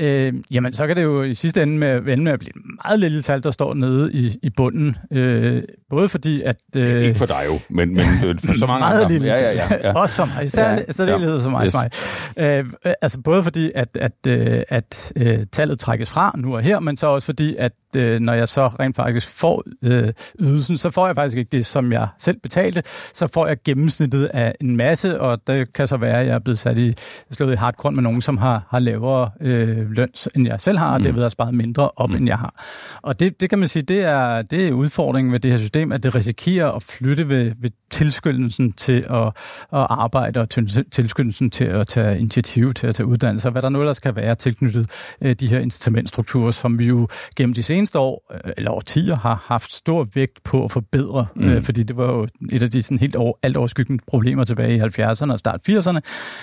[0.00, 2.62] øh, jamen så kan det jo i sidste ende med, ende med at blive et
[2.84, 4.96] meget lille tal, der står nede i, i bunden.
[5.12, 6.56] Øh, både fordi, at...
[6.76, 9.12] Øh, ja, ikke for dig jo, men, men for så mange meget andre.
[9.12, 9.92] Lille ja, ja, ja, ja.
[9.92, 11.40] Også for mig, især, ja, især ja.
[11.40, 11.66] som mig.
[11.66, 11.74] Yes.
[11.74, 11.90] mig.
[12.36, 16.62] Øh, altså både fordi, at, at, øh, at, at øh, tallet trækkes fra nu og
[16.62, 20.78] her, men så også fordi, at øh, når jeg så rent faktisk får øh, ydelsen,
[20.78, 22.82] så får jeg faktisk ikke det, som jeg selv betalte.
[23.14, 26.38] Så får jeg gennemsnittet af en masse, og det kan så være, at jeg er
[26.38, 26.94] blevet sat i,
[27.30, 30.94] slået i hardcore med nogen, som har, har lavere øh, løn, end jeg selv har,
[30.94, 31.20] og det mm.
[31.20, 32.16] har sparet mindre op, mm.
[32.16, 32.54] end jeg har.
[33.02, 35.92] Og det, det kan man sige, det er, det er udfordringen ved det her system,
[35.92, 39.26] at det risikerer at flytte ved, ved tilskyndelsen til at,
[39.72, 40.50] at arbejde, og
[40.90, 44.34] tilskyndelsen til at tage initiativ til at tage uddannelse, hvad der nu ellers kan være
[44.34, 49.16] tilknyttet øh, de her incitamentstrukturer, som vi jo gennem de seneste år, øh, eller årtier,
[49.16, 51.48] har haft stor vægt på at forbedre, mm.
[51.48, 54.76] øh, fordi det var jo et af de sådan helt over, alt overskyggende problemer tilbage
[54.76, 56.00] i 70'erne og start 80'erne,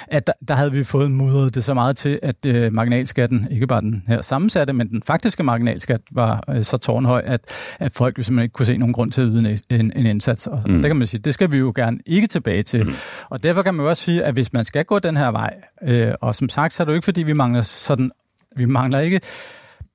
[0.07, 3.67] at der, der havde vi fået mudret det så meget til, at øh, marginalskatten, ikke
[3.67, 7.41] bare den her sammensatte, men den faktiske marginalskat var øh, så tårnhøj, at,
[7.79, 10.47] at folk simpelthen ikke kunne se nogen grund til at yde en, en, en indsats.
[10.47, 10.81] Og mm.
[10.81, 12.85] der kan man sige, det skal vi jo gerne ikke tilbage til.
[12.85, 12.93] Mm.
[13.29, 15.53] Og derfor kan man jo også sige, at hvis man skal gå den her vej,
[15.83, 18.11] øh, og som sagt, så er det jo ikke, fordi vi mangler sådan,
[18.55, 19.21] vi mangler ikke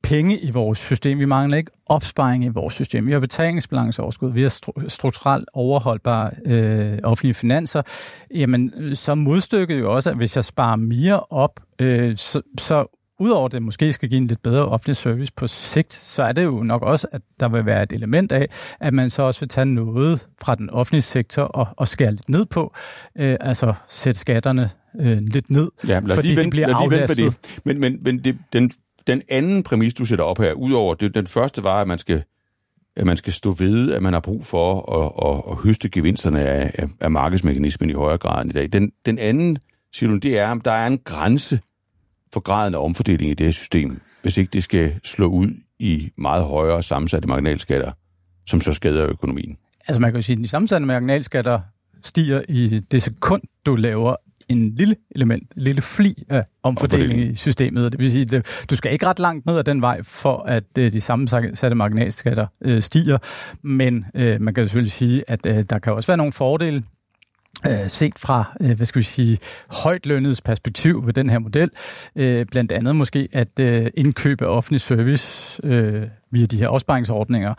[0.03, 1.19] penge i vores system.
[1.19, 3.07] Vi mangler ikke opsparing i vores system.
[3.07, 4.33] Vi har betalingsbalanceoverskud.
[4.33, 7.83] Vi har strukturelt overholdbare øh, offentlige finanser.
[8.35, 13.49] Jamen, så modstykket jo også, at hvis jeg sparer mere op, øh, så, så udover
[13.49, 16.63] det måske skal give en lidt bedre offentlig service på sigt, så er det jo
[16.63, 18.47] nok også, at der vil være et element af,
[18.81, 22.29] at man så også vil tage noget fra den offentlige sektor og, og skære lidt
[22.29, 22.75] ned på,
[23.19, 27.17] øh, altså sætte skatterne øh, lidt ned, Ja, fordi lige det vente- bliver vente aflastet.
[27.43, 27.61] det.
[27.65, 28.71] Men, men, men det, den,
[29.07, 32.23] den anden præmis, du sætter op her, udover det, den første var, at man skal,
[32.97, 36.41] at man skal stå ved, at man har brug for at, at, at høste gevinsterne
[36.41, 38.73] af, af, af markedsmekanismen i højere grad end i dag.
[38.73, 39.59] Den, den anden,
[39.95, 41.61] siger du, det er, at der er en grænse
[42.33, 46.11] for graden af omfordeling i det her system, hvis ikke det skal slå ud i
[46.19, 47.93] meget højere sammensatte marginalskatter,
[48.47, 49.57] som så skader økonomien.
[49.89, 51.61] Altså man kan jo sige, at de sammensatte marginalskatter
[52.03, 54.17] stiger i det sekund, du laver
[54.51, 57.85] en lille element, en lille fli af omfordeling i systemet.
[57.85, 60.43] Og Det vil sige, at du skal ikke ret langt ned ad den vej, for
[60.43, 63.19] at øh, de sammensatte marginalskatter øh, stiger.
[63.63, 66.83] Men øh, man kan selvfølgelig sige, at der kan også være nogle fordele
[67.87, 69.39] set fra, hvad skal vi sige,
[69.83, 71.71] højt lønnedes perspektiv ved den her model.
[72.51, 73.59] Blandt andet måske, at
[73.95, 75.61] indkøb af offentlig service
[76.31, 77.55] via de her opsparingsordninger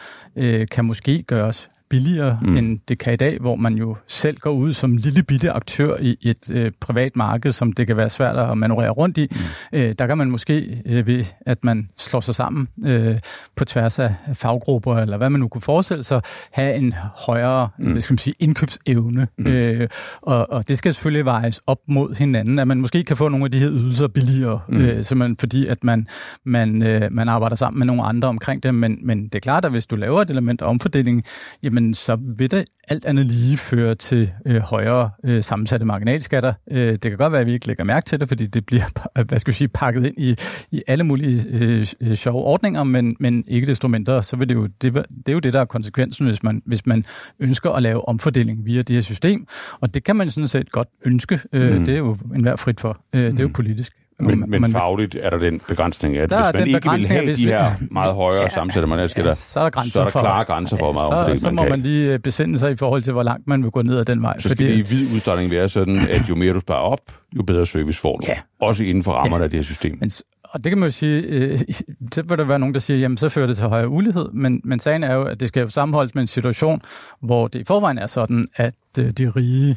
[0.71, 2.57] kan måske gøres billigere, mm.
[2.57, 5.95] end det kan i dag, hvor man jo selv går ud som lille bitte aktør
[5.99, 9.27] i et øh, privat marked, som det kan være svært at manøvrere rundt i.
[9.31, 9.77] Mm.
[9.79, 13.15] Øh, der kan man måske øh, ved, at man slår sig sammen øh,
[13.55, 16.21] på tværs af faggrupper, eller hvad man nu kunne forestille sig,
[16.53, 16.93] have en
[17.27, 17.91] højere mm.
[17.91, 19.27] hvad skal man sige, indkøbsevne.
[19.37, 19.47] Mm.
[19.47, 19.87] Øh,
[20.21, 23.45] og, og det skal selvfølgelig vejes op mod hinanden, at man måske kan få nogle
[23.45, 24.77] af de her ydelser billigere, mm.
[24.77, 26.07] øh, simpelthen fordi, at man,
[26.45, 28.75] man, øh, man arbejder sammen med nogle andre omkring det.
[28.75, 31.23] Men, men det er klart, at hvis du laver et element af omfordeling,
[31.63, 36.53] jamen så vil det alt andet lige føre til øh, højere øh, sammensatte marginalskatter.
[36.71, 38.83] Øh, det kan godt være, at vi ikke lægger mærke til det, fordi det bliver
[39.27, 40.35] hvad skal vi sige, pakket ind i,
[40.71, 44.55] i alle mulige øh, øh, sjove ordninger, men, men ikke desto mindre, så vil det
[44.55, 47.03] jo, det, det er jo det, der er konsekvensen, hvis man, hvis man
[47.39, 49.47] ønsker at lave omfordeling via det her system.
[49.81, 51.39] Og det kan man sådan set godt ønske.
[51.53, 51.85] Øh, Mm.
[51.85, 52.97] Det er jo enhver frit for.
[53.13, 53.93] Øh, Det er jo politisk.
[54.25, 56.89] Men, man- men man- fagligt er der den begrænsning, at Der er hvis man ikke
[56.91, 60.03] vil have de her meget højere ja, sammensatte marginalskatter, så er der grænser så er
[60.05, 61.69] der for, klare grænser for, hvor meget så, omfordeling så man må kan.
[61.71, 64.05] man lige øh, besinde sig i forhold til, hvor langt man vil gå ned ad
[64.05, 64.39] den vej.
[64.39, 66.99] så skal det i vid udstrækning være sådan, at jo mere du sparer op,
[67.37, 68.23] jo bedre service får du.
[68.27, 68.33] Ja.
[68.61, 69.97] Også inden for rammerne af det her system.
[69.99, 70.09] Men,
[70.43, 71.59] og det kan man jo sige, øh,
[72.13, 74.61] så vil der være nogen, der siger, jamen så fører det til højere ulighed, men,
[74.63, 76.81] men sagen er jo, at det skal jo sammenholdes med en situation,
[77.21, 79.75] hvor det i forvejen er sådan, at øh, de rige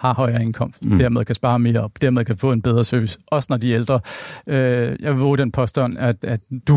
[0.00, 0.98] har højere indkomst, mm.
[0.98, 3.76] dermed kan spare mere op, dermed kan få en bedre service, også når de er
[3.76, 4.00] ældre.
[4.46, 6.76] Øh, jeg vil våge den påstand, at, at du,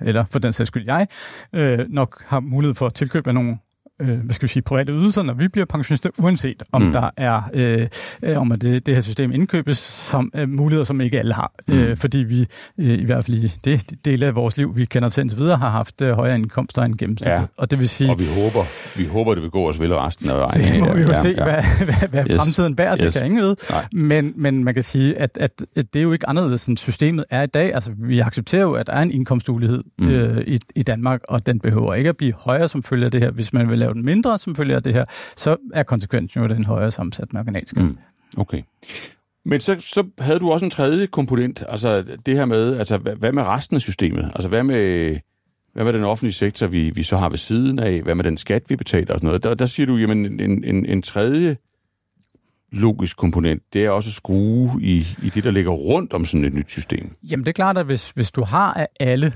[0.00, 1.06] eller for den sags skyld jeg,
[1.54, 3.58] øh, nok har mulighed for at tilkøbe nogle
[4.08, 6.92] øh, hvad skal vi sige, private ydelser, når vi bliver pensionister, uanset om Mm.
[6.92, 7.86] der er, øh,
[8.22, 11.52] øh, om at det, det her system indkøbes som øh, muligheder, som ikke alle har.
[11.68, 11.74] Mm.
[11.74, 12.46] Øh, fordi vi,
[12.78, 15.56] øh, i hvert fald i det dele af vores liv, vi kender til indtil videre,
[15.58, 17.38] har haft øh, højere indkomster end gennemsnittet.
[17.38, 17.42] Ja.
[17.58, 20.30] Og det vil sige, Og vi håber, vi håber, det vil gå os vel resten
[20.30, 20.60] af vejen.
[20.72, 21.44] det må vi jo Ja, se, ja.
[21.44, 22.36] hvad, hvad, hvad Yes.
[22.36, 23.16] fremtiden bærer, det Yes.
[23.16, 23.56] kan ingen vide.
[23.70, 23.84] Nej.
[23.92, 27.24] Men, men man kan sige, at, at, at det er jo ikke anderledes, end systemet
[27.30, 27.74] er i dag.
[27.74, 30.04] Altså, vi accepterer jo, at der er en indkomstulighed Mm.
[30.04, 30.10] mm.
[30.10, 33.20] øh, i, i Danmark, og den behøver ikke at blive højere som følge af det
[33.20, 33.30] her.
[33.30, 35.04] Hvis man vil lave den mindre som følge af det her,
[35.36, 37.84] så er konsekvensen jo den højere sammensat marginalskat.
[37.84, 37.98] Mm.
[38.36, 38.62] Okay.
[39.44, 43.16] Men så, så havde du også en tredje komponent, altså det her med, altså hvad,
[43.16, 44.30] hvad med resten af systemet?
[44.34, 45.16] Altså hvad med,
[45.72, 48.02] hvad med den offentlige sektor, vi, vi så har ved siden af?
[48.02, 49.42] Hvad med den skat, vi betaler og sådan noget?
[49.42, 51.56] Der, der siger du, jamen en, en, en tredje
[52.72, 56.44] logisk komponent, det er også at skrue i, i det, der ligger rundt om sådan
[56.44, 57.10] et nyt system.
[57.30, 59.32] Jamen det er klart, at hvis, hvis du har af alle,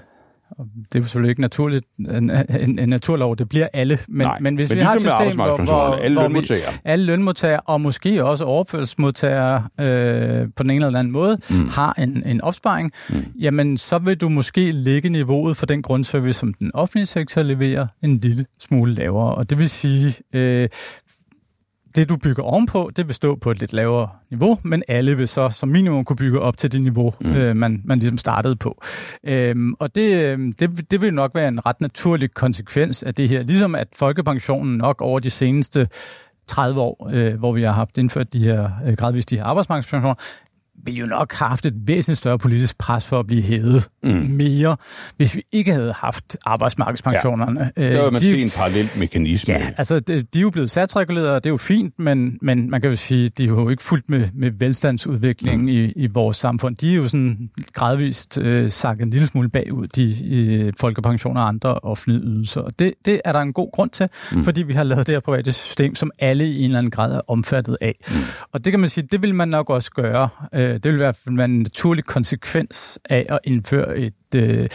[0.92, 2.30] det er selvfølgelig ikke naturligt, en,
[2.60, 5.20] en, en naturlov, det bliver alle, men, Nej, men hvis men vi har et ligesom
[5.28, 6.72] system, hvor, hvor, alle hvor vi, lønmodtagere.
[6.84, 11.68] alle lønmodtagere, og måske også overførselsmodtagere øh, på den ene eller anden måde, Mm.
[11.68, 13.16] har en, en opsparing, Mm.
[13.40, 17.86] jamen så vil du måske lægge niveauet for den grundservice, som den offentlige sektor leverer,
[18.02, 19.34] en lille smule lavere.
[19.34, 20.68] Og det vil sige, øh,
[21.98, 25.28] det du bygger ovenpå, det vil stå på et lidt lavere niveau, men alle vil
[25.28, 27.32] så som minimum kunne bygge op til det niveau, Mm.
[27.32, 28.82] øh, man, man ligesom startede på.
[29.24, 33.28] Øhm, og det, øh, det, det vil nok være en ret naturlig konsekvens af det
[33.28, 33.42] her.
[33.42, 35.88] Ligesom at folkepensionen nok over de seneste
[36.46, 40.14] 30 år, øh, hvor vi har haft indført de her, øh, gradvist de her arbejdsmarkedspensioner,
[40.86, 44.10] vi jo nok har haft et væsentligt større politisk pres for at blive hævet Mm.
[44.10, 44.76] mere,
[45.16, 47.70] hvis vi ikke havde haft arbejdsmarkedspensionerne.
[47.76, 47.92] Ja.
[47.92, 49.54] Der vil man se en parallel mekanisme.
[49.54, 52.70] Ja, altså de, de er jo blevet satsreguleret, og det er jo fint, men, men
[52.70, 55.68] man kan jo sige, de er jo ikke fuldt med, med velstandsudviklingen mm.
[55.68, 56.76] i, i vores samfund.
[56.76, 61.48] De er jo sådan gradvist øh, sakket en lille smule bagud, de øh, folkepensioner og
[61.48, 62.60] andre offentlige ydelser.
[62.60, 64.44] Og det, det er der en god grund til, mm.
[64.44, 67.14] fordi vi har lavet det her private system, som alle i en eller anden grad
[67.14, 67.94] er omfattet af.
[68.08, 68.14] Mm.
[68.52, 70.98] Og det kan man sige, det vil man nok også gøre, øh, Øh, det vil
[70.98, 74.68] være en naturlig konsekvens af at indføre et øh,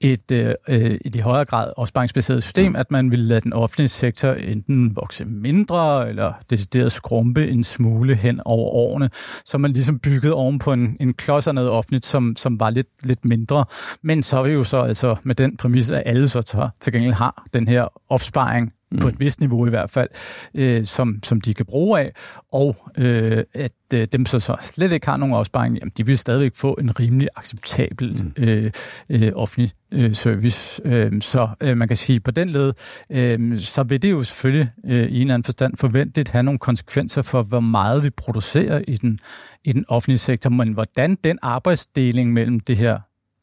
[0.00, 3.88] et, øh, øh, et i højere grad opsparingsbaseret system, at man vil lade den offentlige
[3.88, 9.10] sektor enten vokse mindre eller decideret skrumpe en smule hen over årene,
[9.44, 12.70] så man ligesom bygget oven på en, en klods af noget offentligt, som, som var
[12.70, 13.64] lidt, lidt mindre.
[14.02, 16.92] Men så er vi jo så altså med den præmis, at alle så tager, til
[16.92, 18.98] gengæld har den her opsparing mm.
[18.98, 20.08] på et vist niveau i hvert fald,
[20.54, 22.12] øh, som, som de kan bruge af,
[22.52, 26.18] og øh, at øh, dem, så, så slet ikke har nogen opsparing, jamen, de vil
[26.18, 28.42] stadigvæk få en rimelig acceptabel mm.
[28.42, 28.70] øh,
[29.10, 30.82] øh, offentlig øh, service.
[30.84, 32.72] Øh, så øh, man kan sige, på den led,
[33.10, 36.58] øh, så vil det jo selvfølgelig øh, i en eller anden forstand forventeligt have nogle
[36.58, 39.18] konsekvenser for, hvor meget vi producerer i den,
[39.64, 42.98] i den offentlige sektor, men hvordan den arbejdsdeling mellem det her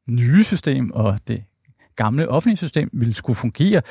[0.09, 1.43] nye system og det
[1.95, 3.81] gamle offentlige system ville skulle fungere,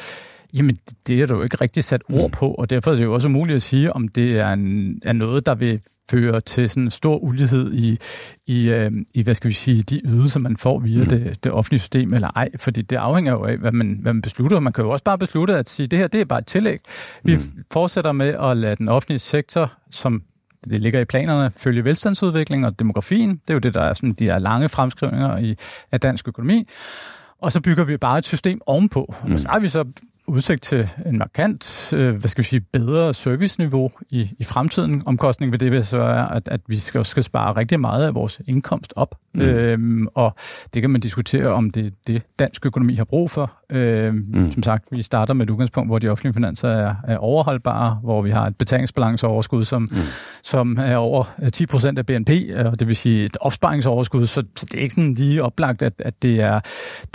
[0.57, 2.31] Jamen, det er der jo ikke rigtig sat ord mm.
[2.31, 5.12] på, og derfor er det jo også muligt at sige, om det er, en, er
[5.12, 7.99] noget, der vil føre til sådan stor ulighed i,
[8.47, 11.09] i, øh, i, hvad skal vi sige, de ydelser, man får via mm.
[11.09, 14.23] det, det offentlige system eller ej, fordi det afhænger jo af, hvad man, hvad man
[14.23, 14.61] beslutter.
[14.61, 16.79] Man kan jo også bare beslutte at sige, det her det er bare et tillæg.
[17.25, 17.64] Vi mm.
[17.73, 20.23] fortsætter med at lade den offentlige sektor, som
[20.71, 23.31] det ligger i planerne, følge velstandsudvikling og demografien.
[23.31, 25.57] Det er jo det, der er sådan de her lange fremskrivninger i,
[25.92, 26.69] af dansk økonomi.
[27.42, 29.14] Og så bygger vi bare et system ovenpå.
[29.25, 29.33] Mm.
[29.33, 29.85] Og så har vi så
[30.29, 35.03] udsigt til en markant, øh, hvad skal vi sige, bedre serviceniveau i, i fremtiden.
[35.07, 38.15] Omkostningen ved det vil så er, at, at vi skal, skal spare rigtig meget af
[38.15, 39.15] vores indkomst op.
[39.35, 39.41] Mm.
[39.41, 40.35] Øhm, og
[40.75, 43.53] det kan man diskutere, om det det dansk økonomi har brug for.
[43.71, 44.53] Øhm, mm.
[44.53, 48.23] Som sagt, vi starter med et udgangspunkt, hvor de offentlige finanser er, er overholdbare, hvor
[48.23, 49.97] vi har et betalingsbalanceoverskud, som, mm.
[50.43, 52.31] som er over 10 procent af BNP,
[52.67, 55.93] og det vil sige et opsparingsoverskud, så, så det er ikke sådan lige oplagt, at,
[55.99, 56.61] at det, er,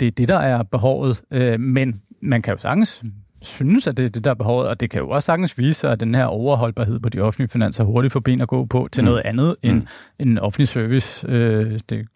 [0.00, 1.22] det er det, der er behovet.
[1.30, 3.02] Øh, men man kan jo sagtens
[3.42, 5.80] synes, at det er det, der er behovet, og det kan jo også sagtens vise
[5.80, 8.88] sig, at den her overholdbarhed på de offentlige finanser hurtigt får ben at gå på
[8.92, 9.04] til mm.
[9.04, 9.86] noget andet end mm.
[10.18, 11.26] en offentlig service.
[11.28, 12.06] Øh, det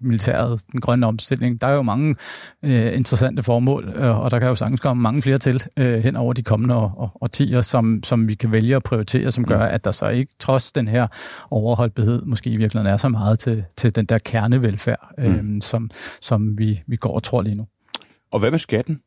[0.00, 1.60] militæret, den grønne omstilling.
[1.60, 2.16] Der er jo mange
[2.62, 6.16] øh, interessante formål, øh, og der kan jo sagtens komme mange flere til øh, hen
[6.16, 9.74] over de kommende årtier, som, som vi kan vælge at prioritere, som gør, mm.
[9.74, 11.06] at der så ikke, trods den her
[11.50, 15.60] overholdbarhed, måske i virkeligheden er så meget til, til den der kernevelfærd, øh, mm.
[15.60, 17.66] som, som vi, vi går og tror lige nu.
[18.32, 19.00] Og hvad med skatten?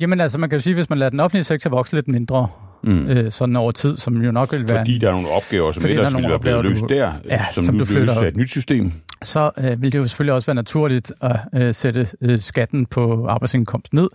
[0.00, 2.48] Jamen altså, man kan jo sige, hvis man lader den offentlige sektor vokse lidt mindre,
[2.84, 3.08] mm.
[3.08, 4.78] øh, sådan over tid, som jo nok vil være...
[4.78, 7.74] Fordi der er nogle opgaver, som ellers ville være blevet løst der, ja, som, som
[7.74, 8.92] nu bliver et nyt system.
[9.22, 13.24] Så øh, vil det jo selvfølgelig også være naturligt at øh, sætte øh, skatten på
[13.28, 14.08] arbejdsindkomst ned,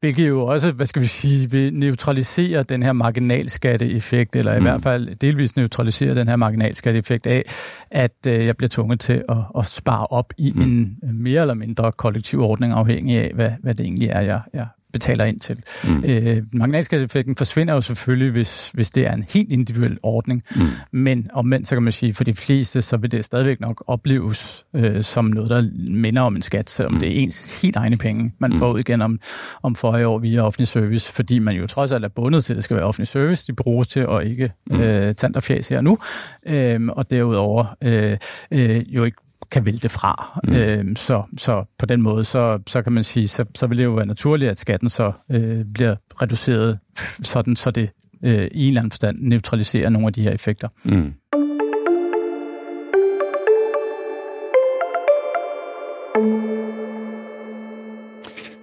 [0.00, 4.64] hvilket jo også, hvad skal vi sige, vil neutralisere den her marginalskatteeffekt, eller i mm.
[4.64, 7.42] hvert fald delvis neutralisere den her marginalskatteeffekt af,
[7.90, 10.62] at øh, jeg bliver tvunget til at, at spare op i mm.
[10.62, 14.66] en mere eller mindre kollektiv ordning, afhængig af, hvad, hvad det egentlig er, jeg, jeg
[14.98, 15.62] betaler ind til.
[15.84, 16.04] Mm.
[16.04, 20.62] Øh, marginalskatteeffekten forsvinder jo selvfølgelig, hvis, hvis det er en helt individuel ordning, mm.
[20.92, 24.64] men omvendt så kan man sige, for de fleste, så vil det stadigvæk nok opleves
[24.76, 27.00] øh, som noget, der minder om en skat, selvom mm.
[27.00, 28.58] det er ens helt egne penge, man mm.
[28.58, 29.20] får ud igen om,
[29.62, 32.56] om for år via offentlig service, fordi man jo trods alt er bundet til, at
[32.56, 34.80] det skal være offentlig service, de bruges til at ikke mm.
[34.80, 35.98] øh, tand og fjæs her nu,
[36.46, 38.16] øh, og derudover øh,
[38.50, 40.40] øh, jo ikke kan vælge det fra.
[40.44, 40.54] Mm.
[40.54, 43.84] Øh, så, så på den måde, så, så kan man sige, så, så vil det
[43.84, 46.78] jo være naturligt, at skatten så øh, bliver reduceret,
[47.22, 47.90] sådan så det
[48.24, 50.68] øh, i en eller anden forstand neutraliserer nogle af de her effekter.
[50.84, 51.12] Mm.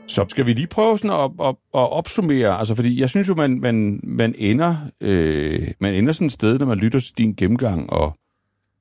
[0.07, 3.35] Så skal vi lige prøve sådan at, at, at opsummere, altså fordi jeg synes jo,
[3.35, 7.33] man, man, man, ender, øh, man ender sådan et sted, når man lytter til din
[7.33, 8.17] gennemgang, og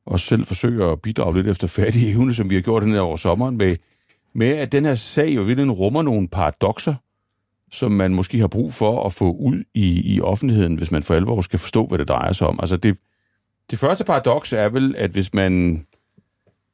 [0.07, 3.01] og selv forsøger at bidrage lidt efter fattige evne, som vi har gjort den her
[3.01, 3.71] over sommeren, med,
[4.35, 6.95] med at den her sag jo virkelig rummer nogle paradoxer,
[7.71, 11.15] som man måske har brug for at få ud i, i offentligheden, hvis man for
[11.15, 12.59] alvor skal forstå, hvad det drejer sig om.
[12.61, 12.99] Altså det,
[13.71, 15.85] det første paradoks er vel, at hvis man,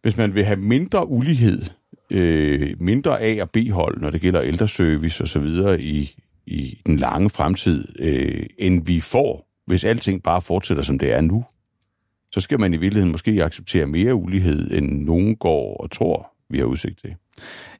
[0.02, 1.62] hvis man vil have mindre ulighed,
[2.10, 5.46] øh, mindre A- og B-hold, når det gælder ældreservice osv.
[5.80, 6.10] i,
[6.46, 11.20] i den lange fremtid, øh, end vi får, hvis alting bare fortsætter, som det er
[11.20, 11.44] nu,
[12.32, 16.58] så skal man i virkeligheden måske acceptere mere ulighed, end nogen går og tror, vi
[16.58, 17.14] har udsigt til.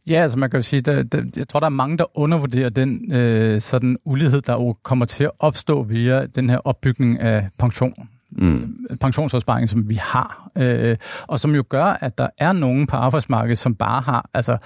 [0.09, 2.69] Ja, altså man kan jo sige, der, der, jeg tror, der er mange, der undervurderer
[2.69, 7.49] den øh, sådan ulighed, der jo kommer til at opstå via den her opbygning af
[7.59, 8.09] pension.
[8.31, 8.77] Mm.
[9.01, 13.59] pensionsopsparing, som vi har, øh, og som jo gør, at der er nogen på arbejdsmarkedet,
[13.59, 14.57] som bare har altså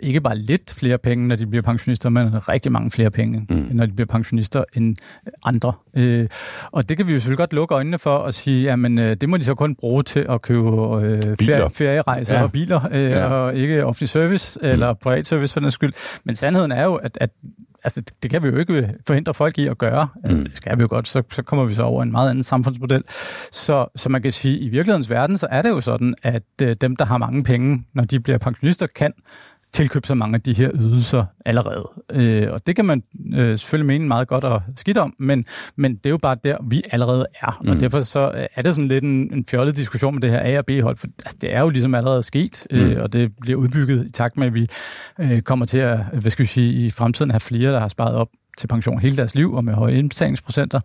[0.00, 3.68] ikke bare lidt flere penge, når de bliver pensionister, men rigtig mange flere penge, mm.
[3.70, 4.96] når de bliver pensionister end
[5.44, 5.72] andre.
[5.96, 6.28] Øh,
[6.72, 9.28] og det kan vi jo selvfølgelig godt lukke øjnene for og sige, jamen øh, det
[9.28, 12.42] må de så kun bruge til at købe øh, ferie, ferierejser ja.
[12.42, 13.26] og biler, øh, ja.
[13.26, 14.68] og ikke offentlig service mm.
[14.68, 15.92] eller privat service for den skyld.
[16.24, 17.30] Men sandheden er jo, at, at
[17.84, 20.08] altså, det, det kan vi jo ikke forhindre folk i at gøre.
[20.24, 20.44] Mm.
[20.44, 23.02] Det skal vi jo godt, så, så kommer vi så over en meget anden samfundsmodel.
[23.52, 26.42] Så, så man kan sige, at i virkelighedens verden, så er det jo sådan, at
[26.62, 29.12] øh, dem, der har mange penge, når de bliver pensionister, kan
[29.74, 31.90] tilkøbe så mange af de her ydelser allerede.
[32.12, 33.02] Øh, og det kan man
[33.34, 35.44] øh, selvfølgelig mene meget godt og skidt om, men,
[35.76, 37.60] men det er jo bare der, vi allerede er.
[37.62, 37.70] Mm.
[37.70, 40.58] Og derfor så er det sådan lidt en, en fjollet diskussion med det her A-
[40.58, 43.02] og B-hold, for altså, det er jo ligesom allerede sket, øh, mm.
[43.02, 44.68] og det bliver udbygget i takt med, at vi
[45.20, 48.14] øh, kommer til at, hvad skal vi sige, i fremtiden have flere, der har sparet
[48.14, 48.28] op
[48.58, 50.80] til pension hele deres liv og med høje indbetalingsprocenter.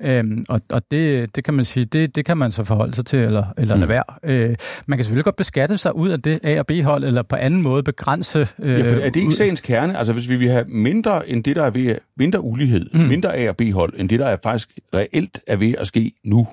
[0.00, 3.06] Øhm, og og det, det kan man sige, det, det kan man så forholde sig
[3.06, 3.80] til eller, eller mm.
[3.80, 4.04] lade være.
[4.24, 4.56] Øh,
[4.88, 7.62] man kan selvfølgelig godt beskatte sig ud af det A- og B-hold, eller på anden
[7.62, 8.48] måde begrænse...
[8.58, 9.98] Øh, ja, for er det ikke sagens kerne?
[9.98, 13.00] Altså hvis vi vil have mindre end det, der er ved, mindre ulighed, mm.
[13.00, 16.48] mindre A- og B-hold, end det, der er faktisk reelt er ved at ske nu,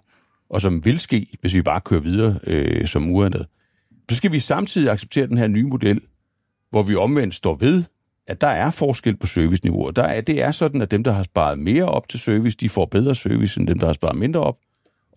[0.49, 3.45] og som vil ske, hvis vi bare kører videre øh, som uændret,
[4.09, 6.01] så skal vi samtidig acceptere den her nye model,
[6.71, 7.83] hvor vi omvendt står ved,
[8.29, 9.91] at der er forskel på serviceniveauer.
[9.91, 12.69] Der er, det er sådan, at dem, der har sparet mere op til service, de
[12.69, 14.57] får bedre service end dem, der har sparet mindre op.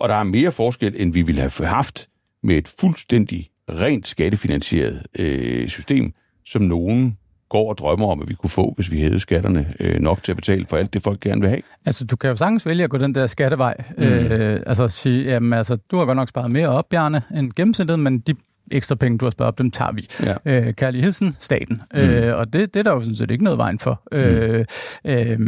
[0.01, 2.09] Og der er mere forskel, end vi ville have haft
[2.43, 6.13] med et fuldstændig rent skattefinansieret øh, system,
[6.47, 7.17] som nogen
[7.49, 10.33] går og drømmer om, at vi kunne få, hvis vi havde skatterne øh, nok til
[10.33, 11.63] at betale for alt det, folk gerne vil have.
[11.87, 13.75] Altså, du kan jo sagtens vælge at gå den der skattevej.
[13.99, 14.05] Mm.
[14.05, 17.99] Øh, altså, sige, jamen, altså, du har godt nok sparet mere op, Bjarne, end gennemsnittet,
[17.99, 18.35] men de
[18.71, 20.09] ekstra penge, du har sparet op, dem tager vi.
[20.23, 20.35] Ja.
[20.45, 21.83] Øh, kærligheden, staten.
[21.95, 22.01] Mm.
[22.01, 24.03] Øh, og det, det er der jo sådan set ikke noget vejen for.
[24.13, 24.19] Mm.
[24.19, 24.65] Øh,
[25.05, 25.39] øh,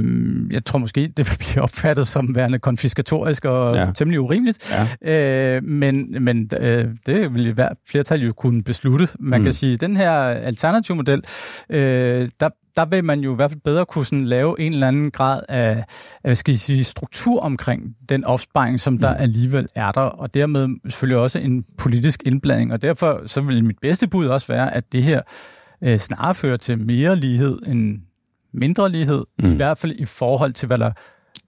[0.53, 3.91] jeg tror måske, det vil blive opfattet som værende konfiskatorisk og ja.
[3.95, 4.77] temmelig urimeligt.
[5.05, 5.57] Ja.
[5.57, 9.09] Øh, men men øh, det vil i hvert flertal jo kunne beslutte.
[9.19, 9.45] Man mm.
[9.45, 11.23] kan sige, at den her alternative model,
[11.71, 14.89] øh, der, der vil man jo i hvert fald bedre kunne sådan lave en eller
[14.89, 15.85] anden grad af,
[16.25, 19.23] af skal jeg sige, struktur omkring den opsparing, som der mm.
[19.23, 22.73] alligevel er der, og dermed selvfølgelig også en politisk indblanding.
[22.73, 25.21] Og derfor så vil mit bedste bud også være, at det her
[25.83, 27.99] øh, snarere fører til mere lighed end
[28.53, 29.53] mindre lighed, mm.
[29.53, 30.93] i hvert fald i forhold til, hvad der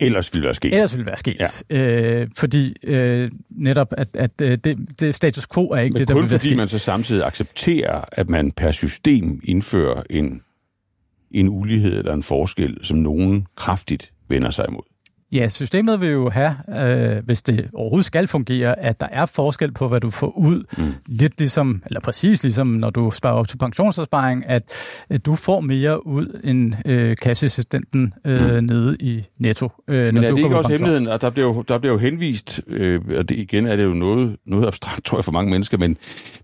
[0.00, 0.74] Ellers ville være sket.
[0.74, 1.64] Ellers ville være sket.
[1.70, 1.76] Ja.
[1.76, 6.08] Øh, fordi øh, netop, at, at øh, det, det status quo er ikke Men det,
[6.08, 10.42] der vil være fordi man så samtidig accepterer, at man per system indfører en
[11.40, 14.82] en ulighed eller en forskel, som nogen kraftigt vender sig imod.
[15.32, 19.72] Ja, systemet vil jo have, øh, hvis det overhovedet skal fungere, at der er forskel
[19.72, 20.64] på, hvad du får ud.
[20.78, 20.94] Mm.
[21.08, 24.62] Lidt ligesom, eller præcis ligesom, når du sparer op til pensionsopsparing, at,
[25.08, 28.64] at du får mere ud end øh, kasseassistenten øh, mm.
[28.64, 29.70] nede i netto.
[29.88, 32.60] Øh, Men er det ikke også hemmeligheden, og der bliver jo, der bliver jo henvist,
[32.66, 35.78] øh, og det, igen er det jo noget, noget abstrakt, tror jeg, for mange mennesker,
[35.78, 35.96] men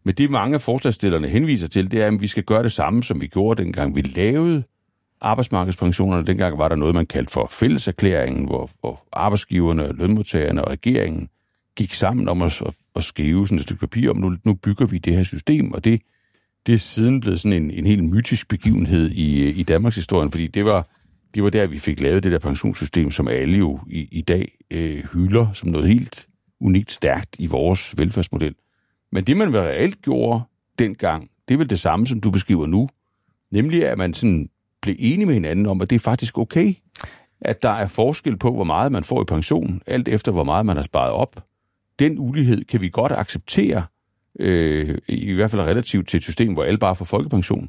[0.04, 3.20] med det mange forslagsstillerne henviser til, det er, at vi skal gøre det samme, som
[3.20, 4.62] vi gjorde dengang vi lavede
[5.22, 6.26] arbejdsmarkedspensionerne.
[6.26, 11.28] Dengang var der noget, man kaldte for fælleserklæringen, hvor, hvor arbejdsgiverne, lønmodtagerne og regeringen
[11.76, 12.62] gik sammen om at,
[12.96, 15.84] at, skrive sådan et stykke papir om, nu, nu bygger vi det her system, og
[15.84, 16.02] det,
[16.66, 20.46] det er siden blevet sådan en, en helt mytisk begivenhed i, i Danmarks historien, fordi
[20.46, 20.88] det var,
[21.34, 24.58] det var der, vi fik lavet det der pensionssystem, som alle jo i, i dag
[24.70, 26.26] øh, hylder som noget helt
[26.60, 28.54] unikt stærkt i vores velfærdsmodel.
[29.12, 30.40] Men det, man reelt gjorde
[30.78, 32.88] dengang, det er vel det samme, som du beskriver nu,
[33.50, 34.48] nemlig at man sådan
[34.82, 36.74] blev enige med hinanden om, at det er faktisk okay,
[37.40, 40.66] at der er forskel på, hvor meget man får i pension, alt efter hvor meget
[40.66, 41.44] man har sparet op.
[41.98, 43.84] Den ulighed kan vi godt acceptere,
[44.40, 47.68] øh, i hvert fald relativt til et system, hvor alle bare får folkepension.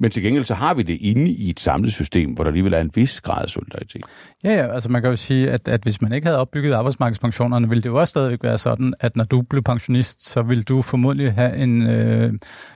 [0.00, 2.72] Men til gengæld så har vi det inde i et samlet system, hvor der alligevel
[2.72, 4.02] er en vis grad af solidaritet.
[4.44, 7.68] Ja, ja, altså man kan jo sige, at, at hvis man ikke havde opbygget arbejdsmarkedspensionerne,
[7.68, 10.82] ville det jo også stadigvæk være sådan, at når du blev pensionist, så ville du
[10.82, 12.32] formodentlig have en øh,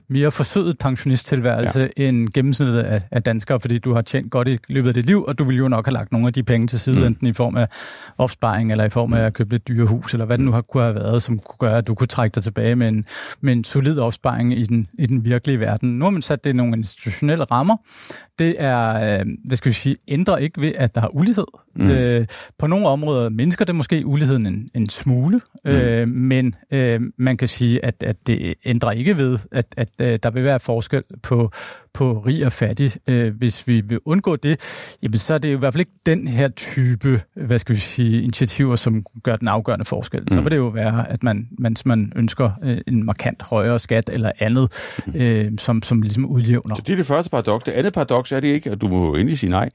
[0.09, 2.03] mere forsøget pensionisttilværelse ja.
[2.03, 5.23] end gennemsnittet af, af danskere, fordi du har tjent godt i løbet af dit liv,
[5.23, 7.05] og du ville jo nok have lagt nogle af de penge til side, mm.
[7.05, 7.67] enten i form af
[8.17, 10.61] opsparing, eller i form af at købe et dyre hus, eller hvad det nu har
[10.61, 13.05] kunne have været, som kunne gøre, at du kunne trække dig tilbage med en,
[13.41, 15.99] med en solid opsparing i den, i den virkelige verden.
[15.99, 16.83] Nu har man sat det i nogle
[17.13, 17.77] institutionelle rammer.
[18.39, 21.45] Det er, øh, hvad skal vi sige, ændrer ikke ved, at der er ulighed.
[21.75, 21.89] Mm.
[21.89, 22.25] Øh,
[22.57, 25.71] på nogle områder mindsker det måske uligheden en, en smule, mm.
[25.71, 30.19] øh, men øh, man kan sige, at, at det ændrer ikke ved, at, at, øh,
[30.23, 31.51] der vil være forskel på,
[31.93, 32.91] på rig og fattig.
[33.07, 34.59] Øh, hvis vi vil undgå det,
[35.03, 37.79] jamen, så er det jo i hvert fald ikke den her type, hvad skal vi
[37.79, 40.21] sige, initiativer, som gør den afgørende forskel.
[40.21, 40.29] Mm.
[40.29, 44.09] Så vil det jo være, at man, mens man ønsker øh, en markant højere skat
[44.13, 44.71] eller andet,
[45.07, 45.15] mm.
[45.15, 46.75] øh, som, som ligesom udjævner.
[46.75, 47.65] Så det er det første paradoks.
[47.65, 49.69] Det andet paradoks er det ikke, og du må jo endelig sige nej,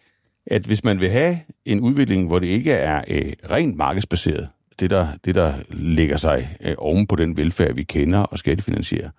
[0.46, 4.49] at hvis man vil have en udvikling, hvor det ikke er øh, rent markedsbaseret,
[4.80, 9.11] det der, det der ligger sig øh, oven på den velfærd, vi kender og skattefinansierer,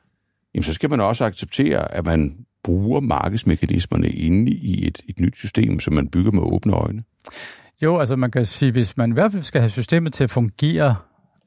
[0.53, 5.36] jamen så skal man også acceptere, at man bruger markedsmekanismerne inde i et, et nyt
[5.38, 7.03] system, som man bygger med åbne øjne.
[7.84, 10.32] Jo, altså man kan sige, hvis man i hvert fald skal have systemet til at
[10.32, 10.95] fungere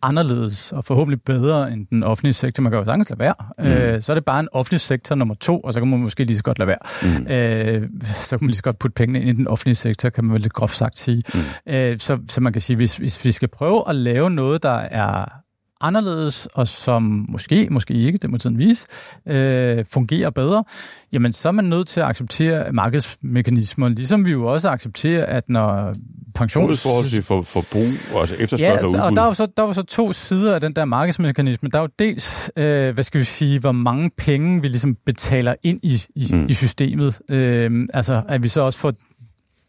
[0.02, 2.62] anderledes og forhåbentlig bedre end den offentlige sektor.
[2.62, 3.34] Man kan jo sagtens lade være.
[3.58, 3.64] Mm.
[3.64, 6.24] Øh, så er det bare en offentlig sektor nummer to, og så kan man måske
[6.24, 6.78] lige så godt lade være.
[7.02, 7.26] Mm.
[7.26, 7.88] Øh,
[8.22, 10.34] så kan man lige så godt putte pengene ind i den offentlige sektor, kan man
[10.34, 11.22] vel lidt groft sagt sige.
[11.34, 11.72] Mm.
[11.72, 14.78] Øh, så, så man kan sige, hvis, hvis vi skal prøve at lave noget, der
[14.78, 15.42] er
[15.82, 18.86] anderledes, og som måske, måske ikke, det må tiden vise,
[19.26, 20.64] øh, fungerer bedre,
[21.12, 25.48] jamen så er man nødt til at acceptere markedsmekanismer, ligesom vi jo også accepterer, at
[25.48, 25.92] når
[26.34, 26.82] pensions...
[26.82, 29.82] forhold til for, forbrug, altså efterspørgsel ja, og, og der var, så, der var så
[29.82, 31.68] to sider af den der markedsmekanisme.
[31.68, 35.54] Der er jo dels, øh, hvad skal vi sige, hvor mange penge vi ligesom betaler
[35.62, 36.46] ind i, i, mm.
[36.48, 37.20] i systemet.
[37.30, 38.92] Øh, altså, at vi så også får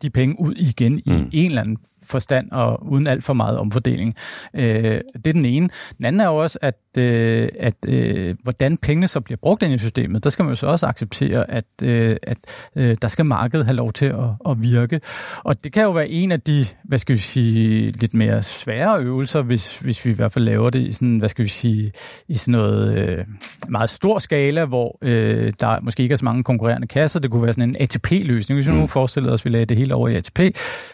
[0.04, 1.30] de penge ud igen i mm.
[1.32, 4.16] en eller anden forstand og uden alt for meget omfordeling.
[4.56, 5.70] Øh, det er den ene.
[5.98, 9.74] Den anden er jo også, at, øh, at øh, hvordan pengene så bliver brugt ind
[9.74, 12.38] i systemet, der skal man jo så også acceptere, at, øh, at
[12.76, 15.02] øh, der skal markedet have lov til at, at virke.
[15.44, 19.00] Og det kan jo være en af de, hvad skal vi sige, lidt mere svære
[19.00, 21.92] øvelser, hvis, hvis vi i hvert fald laver det i sådan, hvad skal vi sige,
[22.28, 23.26] i sådan noget øh,
[23.70, 27.20] meget stor skala, hvor øh, der måske ikke er så mange konkurrerende kasser.
[27.20, 28.58] Det kunne være sådan en ATP-løsning.
[28.58, 28.88] Hvis vi nu mm.
[28.88, 30.40] forestillede os, at vi lagde det hele over i ATP,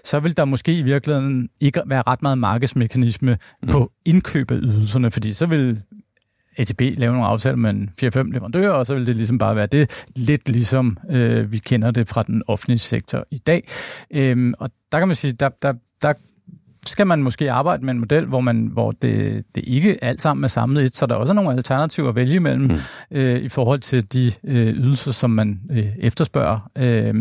[0.03, 3.69] så vil der måske i virkeligheden ikke være ret meget markedsmekanisme mm.
[3.69, 5.81] på indkøb af ydelserne, fordi så vil
[6.57, 9.67] ATP lave nogle aftaler med en 4-5 leverandører, og så vil det ligesom bare være
[9.67, 13.67] det, lidt ligesom øh, vi kender det fra den offentlige sektor i dag.
[14.11, 16.13] Øhm, og der kan man sige, der, der, der
[16.99, 20.43] skal man måske arbejde med en model, hvor, man, hvor det, det ikke alt sammen
[20.43, 22.77] er samlet et, så der er også nogle alternativer at vælge imellem mm.
[23.17, 26.69] øh, i forhold til de øh, ydelser, som man øh, efterspørger.
[26.75, 27.13] Øh,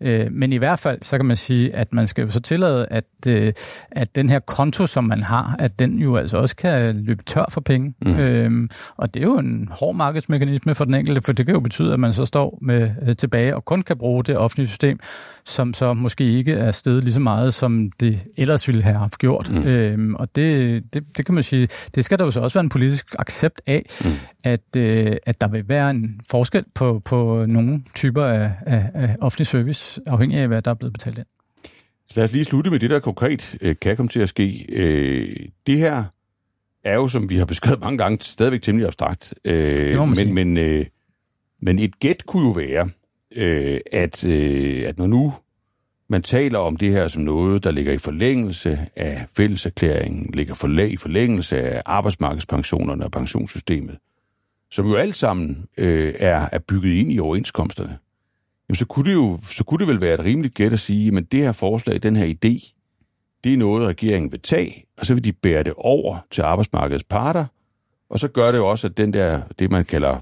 [0.00, 2.86] øh, men i hvert fald, så kan man sige, at man skal jo så tillade,
[2.90, 3.52] at, øh,
[3.90, 7.44] at den her konto, som man har, at den jo altså også kan løbe tør
[7.50, 7.94] for penge.
[8.02, 8.18] Mm.
[8.18, 11.60] Øh, og det er jo en hård markedsmekanisme for den enkelte, for det kan jo
[11.60, 14.98] betyde, at man så står med øh, tilbage og kun kan bruge det offentlige system,
[15.44, 19.19] som så måske ikke er stedet lige så meget, som det ellers ville have haft
[19.20, 19.50] gjort.
[19.50, 19.62] Mm.
[19.62, 22.64] Øhm, og det, det, det kan man sige, det skal der jo så også være
[22.64, 24.10] en politisk accept af, mm.
[24.44, 29.16] at, øh, at der vil være en forskel på, på nogle typer af, af, af
[29.20, 31.26] offentlig service, afhængig af, hvad der er blevet betalt ind.
[32.08, 34.66] Så lad os lige slutte med det, der konkret øh, kan komme til at ske.
[34.68, 36.04] Øh, det her
[36.84, 39.34] er jo, som vi har beskrevet mange gange, stadigvæk temmelig abstrakt.
[39.44, 40.86] Øh, men, men, øh,
[41.62, 42.88] men et gæt kunne jo være,
[43.36, 45.34] øh, at, øh, at når nu
[46.10, 50.68] man taler om det her som noget, der ligger i forlængelse af fælleserklæringen, ligger for,
[50.68, 53.98] i forlængelse af arbejdsmarkedspensionerne og pensionssystemet,
[54.70, 57.98] som jo alt sammen øh, er, er bygget ind i overenskomsterne,
[58.68, 61.16] jamen så kunne det jo så kunne det vel være et rimeligt gæt at sige,
[61.16, 62.74] at det her forslag, den her idé,
[63.44, 67.04] det er noget, regeringen vil tage, og så vil de bære det over til arbejdsmarkedets
[67.04, 67.44] parter,
[68.10, 70.18] og så gør det jo også, at den der, det man kalder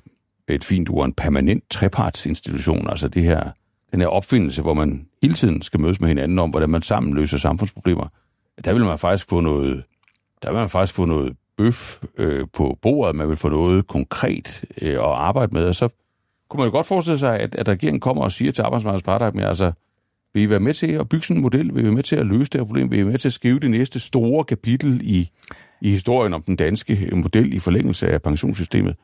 [0.48, 3.50] et fint ord, en permanent trepartsinstitution, altså det her,
[3.92, 7.14] den her opfindelse, hvor man hele tiden skal mødes med hinanden om, hvordan man sammen
[7.14, 8.08] løser samfundsproblemer,
[8.64, 9.84] der vil man faktisk få noget,
[10.42, 14.64] der vil man faktisk få noget bøf øh, på bordet, man vil få noget konkret
[14.82, 15.88] øh, at arbejde med, og så
[16.48, 19.26] kunne man jo godt forestille sig, at, at regeringen kommer og siger til arbejdsmarkedets parter,
[19.26, 19.72] at altså,
[20.34, 21.74] vil I være med til at bygge sådan en model?
[21.74, 22.90] Vil I være med til at løse det her problem?
[22.90, 25.30] Vil I være med til at skrive det næste store kapitel i,
[25.80, 28.96] i historien om den danske model i forlængelse af pensionssystemet?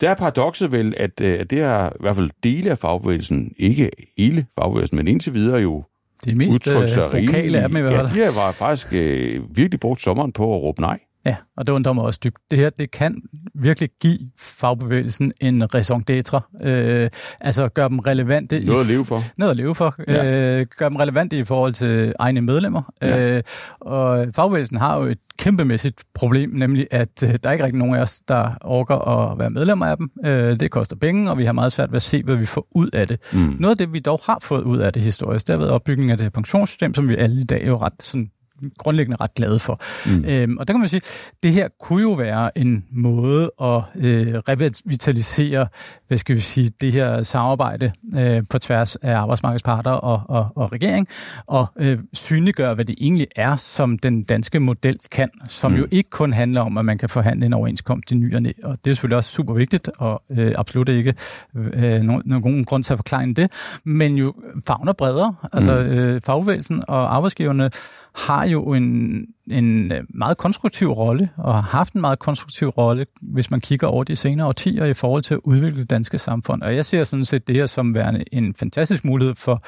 [0.00, 3.52] Der er paradokset vel, at, øh, at det er i hvert fald dele af fagbevægelsen,
[3.58, 5.84] ikke hele fagbevægelsen, men indtil videre jo
[6.24, 7.56] det mest sig rimelig.
[7.56, 8.18] af dem i hvert fald.
[8.18, 10.98] Ja, de var faktisk øh, virkelig brugt sommeren på at råbe nej.
[11.26, 12.38] Ja, og det undrer mig også dybt.
[12.50, 13.22] Det her, det kan
[13.54, 16.64] virkelig give fagbevægelsen en raison d'être.
[16.66, 17.10] Øh,
[17.40, 18.64] altså gøre dem relevante.
[18.64, 19.18] Noget at leve for.
[19.38, 19.94] Noget at leve for.
[20.08, 20.58] Ja.
[20.60, 22.92] Øh, gøre dem relevante i forhold til egne medlemmer.
[23.02, 23.36] Ja.
[23.36, 23.42] Øh,
[23.80, 27.94] og fagbevægelsen har jo et kæmpemæssigt problem, nemlig at øh, der er ikke rigtig nogen
[27.94, 30.10] af os, der orker at være medlemmer af dem.
[30.26, 32.66] Øh, det koster penge, og vi har meget svært ved at se, hvad vi får
[32.74, 33.20] ud af det.
[33.32, 33.56] Mm.
[33.60, 36.10] Noget af det, vi dog har fået ud af det historisk, det har været opbygningen
[36.10, 38.30] af det pensionssystem, som vi alle i dag er jo ret sådan
[38.78, 39.80] grundlæggende ret glade for.
[40.06, 40.24] Mm.
[40.24, 41.02] Øhm, og der kan man sige,
[41.42, 45.66] det her kunne jo være en måde at øh, revitalisere,
[46.08, 50.72] hvad skal vi sige, det her samarbejde øh, på tværs af arbejdsmarkedsparter og, og, og
[50.72, 51.08] regering,
[51.46, 55.78] og øh, synliggøre, hvad det egentlig er, som den danske model kan, som mm.
[55.78, 58.50] jo ikke kun handler om, at man kan forhandle en overenskomst i ny og næ.
[58.64, 61.14] Og det er selvfølgelig også super vigtigt, og øh, absolut ikke
[61.56, 63.52] øh, nogen, nogen grund til at forklare det,
[63.84, 64.34] men jo
[64.66, 65.86] fagner bredere, altså mm.
[65.86, 67.70] øh, fagbevægelsen og arbejdsgiverne
[68.14, 73.06] har jo en, en øh, meget konstruktiv rolle, og har haft en meget konstruktiv rolle,
[73.22, 76.62] hvis man kigger over de senere årtier i forhold til at udvikle det danske samfund.
[76.62, 79.62] Og jeg ser sådan set det her som værende en fantastisk mulighed for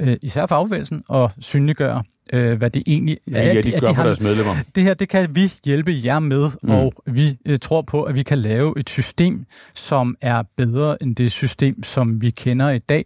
[0.00, 3.42] øh, især fagbevægelsen at synliggøre, øh, hvad det egentlig er.
[3.42, 4.52] Ja, de, de gør de for deres medlemmer.
[4.74, 6.70] Det her, det kan vi hjælpe jer med, mm.
[6.70, 11.16] og vi øh, tror på, at vi kan lave et system, som er bedre end
[11.16, 13.04] det system, som vi kender i dag.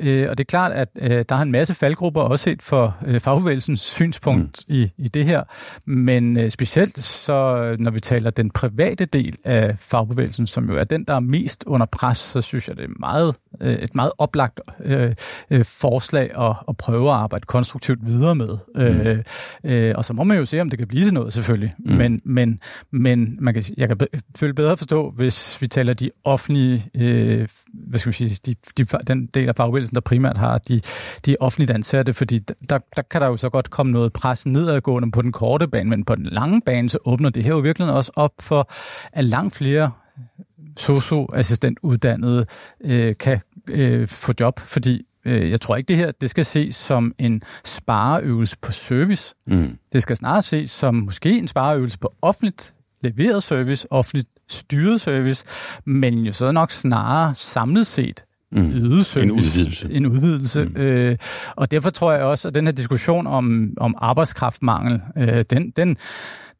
[0.00, 2.96] Øh, og det er klart, at øh, der er en masse faldgrupper også set for
[3.06, 4.74] øh, fagbevægelsens synspunkt mm.
[4.74, 5.42] i, i det her.
[5.86, 10.84] Men øh, specielt så, når vi taler den private del af fagbevægelsen, som jo er
[10.84, 14.12] den, der er mest under pres, så synes jeg, det er meget, øh, et meget
[14.18, 15.14] oplagt øh,
[15.50, 18.58] øh, forslag at, at prøve at arbejde konstruktivt videre med.
[18.74, 18.80] Mm.
[18.82, 19.18] Øh,
[19.64, 21.74] øh, og så må man jo se, om det kan blive til noget selvfølgelig.
[21.78, 21.92] Mm.
[21.92, 23.98] Men, men, men man kan, jeg kan
[24.38, 28.84] føle bedre forstå, hvis vi taler de offentlige, øh, hvad skal vi sige, de, de,
[29.06, 30.80] den del af fagbevægelsen, der primært har de,
[31.26, 35.10] de offentligt ansatte, fordi der, der kan der jo så godt komme noget pres nedadgående
[35.10, 37.92] på den korte bane, men på den lange bane, så åbner det her jo virkelig
[37.92, 38.70] også op for,
[39.12, 39.90] at langt flere
[40.76, 42.46] socio-assistentuddannede
[42.80, 46.76] øh, kan øh, få job, fordi øh, jeg tror ikke, det her det skal ses
[46.76, 49.34] som en spareøvelse på service.
[49.46, 49.78] Mm.
[49.92, 55.44] Det skal snarere ses som måske en spareøvelse på offentligt leveret service, offentligt styret service,
[55.86, 58.72] men jo så nok snarere samlet set mm.
[59.02, 59.22] service.
[59.22, 59.92] En udvidelse.
[59.92, 60.64] En udvidelse.
[60.64, 60.76] Mm.
[60.76, 61.16] Øh,
[61.56, 65.96] og derfor tror jeg også, at den her diskussion om, om arbejdskraftmangel, øh, den, den,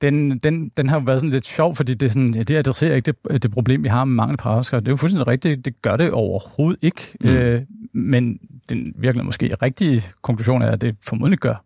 [0.01, 2.57] den, den, den har jo været sådan lidt sjov, fordi det, er sådan, ja, det
[2.57, 4.83] adresserer ikke det, det problem, vi har med mangel på arbejdskraft.
[4.83, 7.15] Det er jo fuldstændig rigtigt, det gør det overhovedet ikke.
[7.21, 7.29] Mm.
[7.29, 7.63] Øh,
[7.95, 11.65] men den virkelig måske rigtige konklusion er, at det formodentlig gør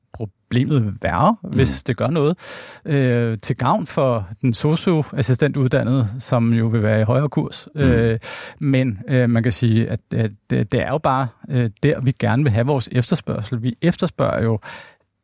[0.53, 1.51] problemet værre, mm.
[1.51, 2.37] hvis det gør noget.
[2.85, 7.69] Øh, til gavn for den socioassistentuddannede, som jo vil være i højere kurs.
[7.75, 7.81] Mm.
[7.81, 8.19] Øh,
[8.61, 12.13] men øh, man kan sige, at, at det, det er jo bare øh, der, vi
[12.19, 13.63] gerne vil have vores efterspørgsel.
[13.63, 14.59] Vi efterspørger jo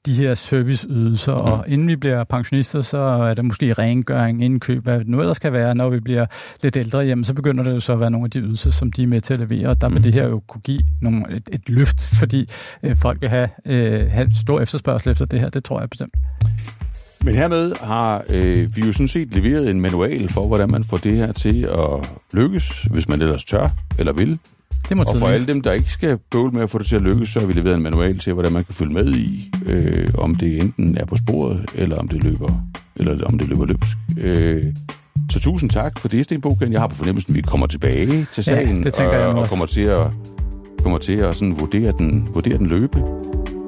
[0.09, 1.41] de her serviceydelser, mm.
[1.41, 5.39] og inden vi bliver pensionister, så er det måske rengøring, indkøb, hvad det nu ellers
[5.39, 5.75] kan være.
[5.75, 6.27] Når vi bliver
[6.63, 8.93] lidt ældre, jamen, så begynder det jo så at være nogle af de ydelser, som
[8.93, 10.03] de er med til at levere, og der vil mm.
[10.03, 12.49] det her jo kunne give nogle, et, et løft, fordi
[12.83, 16.13] øh, folk vil have, øh, have stor efterspørgsel efter det her, det tror jeg bestemt.
[17.25, 20.97] Men hermed har øh, vi jo sådan set leveret en manual for, hvordan man får
[20.97, 24.39] det her til at lykkes, hvis man ellers tør eller vil.
[24.89, 26.97] Det må og for alle dem, der ikke skal bøvle med at få det til
[26.97, 29.51] at lykkes, så har vi leveret en manual til, hvordan man kan følge med i,
[29.67, 32.53] øh, om det enten er på sporet, eller om det løber,
[32.97, 33.99] eller om det løber løbsk.
[34.19, 34.65] Øh,
[35.31, 36.73] så tusind tak for det, Sten Bogen.
[36.73, 39.49] Jeg har på fornemmelsen, at vi kommer tilbage til sagen, ja, det og, jeg og
[39.49, 40.07] kommer til at,
[40.83, 43.05] kommer til at sådan vurdere, den, vurdere den løbe,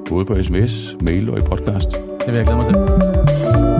[0.09, 1.91] både på sms, mail og i podcast.
[1.91, 3.70] Det vil jeg glæde mig til.